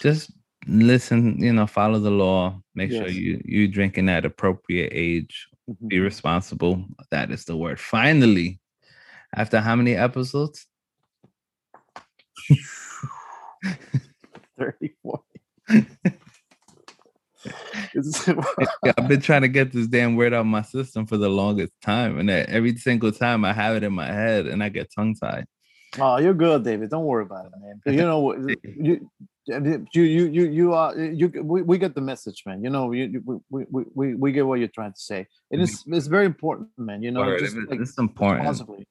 [0.00, 0.32] Just
[0.66, 2.60] listen, you know, follow the law.
[2.74, 3.14] Make sure Yes.
[3.16, 5.46] you you drinking at appropriate age.
[5.70, 5.88] Mhm.
[5.88, 6.84] Be responsible.
[7.10, 7.78] That is the word.
[7.80, 8.60] Finally,
[9.34, 10.66] after how many episodes?
[14.58, 15.22] 34.
[18.98, 21.72] I've been trying to get this damn word out of my system for the longest
[21.82, 25.14] time, and every single time I have it in my head, and I get tongue
[25.14, 25.46] tied.
[25.98, 26.90] oh, you're good, David.
[26.90, 27.94] Don't worry about it, man.
[27.94, 28.32] You know,
[28.64, 29.10] you,
[29.46, 32.64] you, you, you, you are, you, we, we get the message, man.
[32.64, 35.26] You know, you, we, we, we, we get what you're trying to say.
[35.50, 35.94] It's, mm-hmm.
[35.94, 37.02] it's very important, man.
[37.02, 38.40] You know, Word, just it- like it's important.
[38.40, 38.84] responsibly, eh.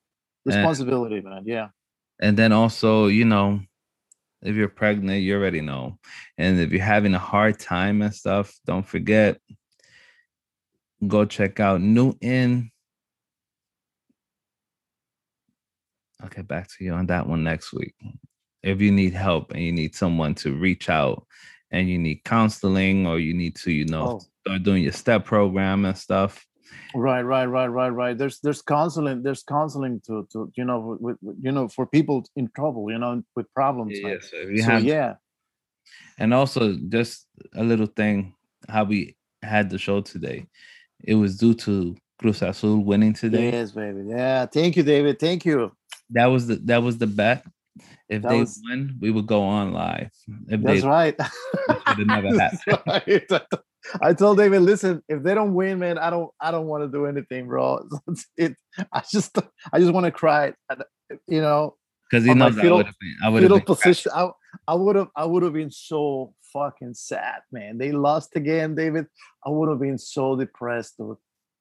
[0.45, 1.43] responsibility, man.
[1.45, 1.69] Yeah.
[2.21, 3.61] And then also, you know,
[4.43, 5.97] if you're pregnant, you already know.
[6.37, 9.39] And if you're having a hard time and stuff, don't forget,
[11.07, 12.71] go check out Newton.
[16.21, 17.95] I'll get back to you on that one next week.
[18.61, 21.25] If you need help and you need someone to reach out
[21.71, 24.21] and you need counseling or you need to, you know, Oh.
[24.45, 26.45] start doing your step program and stuff.
[26.95, 28.17] Right, right, right, right, right.
[28.17, 32.25] There's there's counseling, there's counseling to to you know with, with you know for people
[32.35, 33.99] in trouble, you know, with problems.
[34.01, 34.19] man.
[34.21, 35.15] so you So have yeah,
[36.19, 38.33] And also, just a little thing
[38.69, 40.45] how we had the show today.
[41.03, 43.51] It was due to Cruz Azul winning today.
[43.51, 44.03] yes, baby.
[44.07, 45.19] Yeah, thank you, David.
[45.19, 45.71] Thank you.
[46.11, 47.43] That was the that was the bet.
[48.07, 50.11] If That they was- win, we would go on live.
[50.47, 51.15] If That's they right.
[51.97, 53.29] never That's right.
[54.01, 56.87] I told David, listen, if they don't win, man, I don't, I don't want to
[56.87, 57.87] do anything, bro.
[58.37, 58.55] It,
[58.91, 59.37] I just,
[59.71, 60.53] I just want to cry.
[61.27, 61.75] You know,
[62.09, 64.11] because he on my knows I fetal- would have been I would have position.
[64.15, 64.29] I,
[64.67, 67.77] I would have, I would have been so fucking sad, man.
[67.77, 69.07] They lost again, David.
[69.45, 71.17] I would have been so depressed, dude.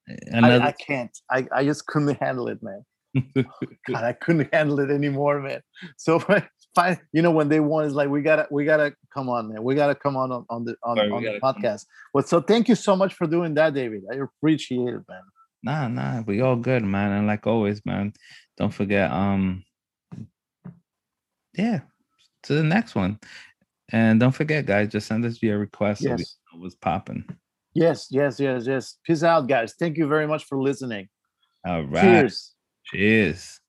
[0.09, 1.17] Eh, I, I can't.
[1.31, 2.85] I, I just couldn't handle it, man.
[3.35, 5.63] God, I couldn't handle it anymore, man.
[5.97, 6.19] So
[6.75, 9.63] fine, you know, when they won, it's like we gotta, we gotta come on, man.
[9.63, 11.87] We gotta come on on, on the on, we on the podcast.
[12.15, 14.03] But so thank you so much for doing that, David.
[14.13, 15.23] I appreciate it, man.
[15.63, 18.13] nah nah we all good man and like always man
[18.57, 19.63] don't forget um
[21.55, 21.81] yeah
[22.43, 23.19] to the next one
[23.93, 26.37] and don't forget guys just send us your request so we Yes.
[26.53, 27.25] know what's popping
[27.75, 28.99] Yes, yes, yes, yes.
[29.03, 29.73] Peace out, guys.
[29.79, 31.09] Thank you very much for listening.
[31.67, 32.55] all right Cheers.
[32.85, 33.61] cheers